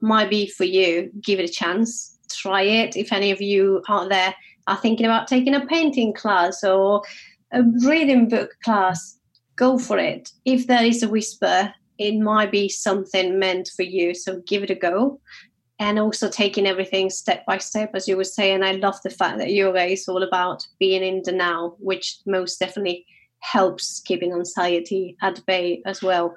might 0.01 0.31
be 0.31 0.49
for 0.49 0.65
you, 0.65 1.11
give 1.23 1.39
it 1.39 1.49
a 1.49 1.53
chance. 1.53 2.19
Try 2.31 2.63
it. 2.63 2.97
If 2.97 3.13
any 3.13 3.31
of 3.31 3.41
you 3.41 3.83
out 3.89 4.09
there 4.09 4.35
are 4.67 4.77
thinking 4.77 5.07
about 5.07 5.27
taking 5.27 5.55
a 5.55 5.67
painting 5.67 6.13
class 6.13 6.63
or 6.63 7.03
a 7.53 7.63
reading 7.85 8.29
book 8.29 8.57
class, 8.63 9.19
go 9.57 9.79
for 9.79 9.99
it. 9.99 10.31
If 10.45 10.67
there 10.67 10.85
is 10.85 11.03
a 11.03 11.09
whisper, 11.09 11.73
it 11.99 12.19
might 12.19 12.53
be 12.53 12.69
something 12.69 13.39
meant 13.39 13.71
for 13.75 13.83
you. 13.83 14.15
So 14.15 14.41
give 14.47 14.63
it 14.63 14.71
a 14.71 14.75
go. 14.75 15.21
And 15.81 15.99
also 15.99 16.29
taking 16.29 16.67
everything 16.67 17.09
step 17.09 17.47
by 17.47 17.59
step, 17.59 17.93
as 17.95 18.09
you 18.09 18.17
were 18.17 18.25
saying. 18.25 18.65
I 18.65 18.73
love 18.73 19.01
the 19.03 19.11
fact 19.11 19.39
that 19.39 19.53
yoga 19.53 19.85
is 19.85 20.09
all 20.09 20.25
about 20.25 20.67
being 20.81 21.05
in 21.05 21.23
the 21.25 21.33
now, 21.33 21.77
which 21.79 22.19
most 22.27 22.59
definitely 22.59 23.07
helps 23.41 24.01
keeping 24.01 24.33
anxiety 24.33 25.17
at 25.23 25.45
bay 25.47 25.81
as 25.87 26.03
well. 26.03 26.35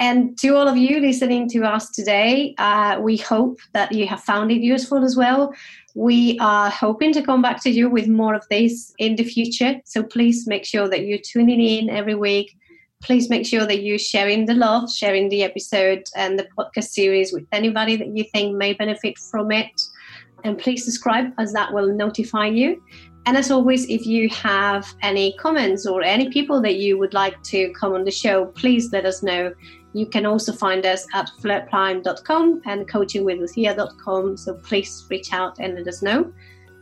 And 0.00 0.38
to 0.38 0.54
all 0.54 0.68
of 0.68 0.76
you 0.76 1.00
listening 1.00 1.48
to 1.50 1.64
us 1.64 1.90
today, 1.90 2.54
uh, 2.58 2.98
we 3.00 3.16
hope 3.16 3.58
that 3.72 3.90
you 3.92 4.06
have 4.06 4.22
found 4.22 4.52
it 4.52 4.60
useful 4.60 5.04
as 5.04 5.16
well. 5.16 5.52
We 5.96 6.38
are 6.38 6.70
hoping 6.70 7.12
to 7.14 7.22
come 7.22 7.42
back 7.42 7.60
to 7.64 7.70
you 7.70 7.90
with 7.90 8.06
more 8.06 8.34
of 8.34 8.46
this 8.48 8.94
in 8.98 9.16
the 9.16 9.24
future. 9.24 9.80
So 9.84 10.04
please 10.04 10.46
make 10.46 10.64
sure 10.64 10.88
that 10.88 11.06
you're 11.06 11.18
tuning 11.18 11.60
in 11.60 11.90
every 11.90 12.14
week. 12.14 12.56
Please 13.02 13.28
make 13.28 13.44
sure 13.44 13.66
that 13.66 13.82
you're 13.82 13.98
sharing 13.98 14.46
the 14.46 14.54
love, 14.54 14.90
sharing 14.90 15.28
the 15.28 15.42
episode 15.42 16.04
and 16.14 16.38
the 16.38 16.46
podcast 16.56 16.90
series 16.90 17.32
with 17.32 17.46
anybody 17.50 17.96
that 17.96 18.16
you 18.16 18.24
think 18.32 18.56
may 18.56 18.74
benefit 18.74 19.18
from 19.18 19.50
it. 19.50 19.80
And 20.44 20.56
please 20.56 20.84
subscribe, 20.84 21.32
as 21.38 21.52
that 21.54 21.72
will 21.72 21.92
notify 21.92 22.46
you. 22.46 22.80
And 23.26 23.36
as 23.36 23.50
always, 23.50 23.88
if 23.90 24.06
you 24.06 24.28
have 24.30 24.94
any 25.02 25.36
comments 25.38 25.86
or 25.86 26.02
any 26.02 26.30
people 26.30 26.62
that 26.62 26.76
you 26.76 26.98
would 26.98 27.12
like 27.12 27.42
to 27.44 27.72
come 27.72 27.92
on 27.92 28.04
the 28.04 28.10
show, 28.10 28.46
please 28.46 28.90
let 28.92 29.04
us 29.04 29.22
know. 29.22 29.52
You 29.98 30.06
can 30.06 30.26
also 30.26 30.52
find 30.52 30.86
us 30.86 31.08
at 31.12 31.28
flirtprime.com 31.40 32.62
and 32.66 32.88
coachingwithlucia.com. 32.88 34.36
So 34.36 34.54
please 34.54 35.04
reach 35.10 35.32
out 35.32 35.58
and 35.58 35.74
let 35.74 35.88
us 35.88 36.02
know. 36.02 36.32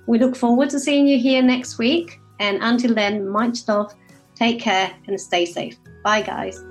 We 0.07 0.19
look 0.19 0.37
forward 0.37 0.69
to 0.71 0.79
seeing 0.79 1.07
you 1.07 1.19
here 1.19 1.41
next 1.41 1.79
week. 1.79 2.21
And 2.41 2.59
until 2.61 2.95
then, 2.95 3.27
much 3.27 3.67
love, 3.69 3.95
take 4.35 4.61
care, 4.61 4.95
and 5.07 5.19
stay 5.19 5.47
safe. 5.47 5.79
Bye, 6.05 6.21
guys. 6.21 6.63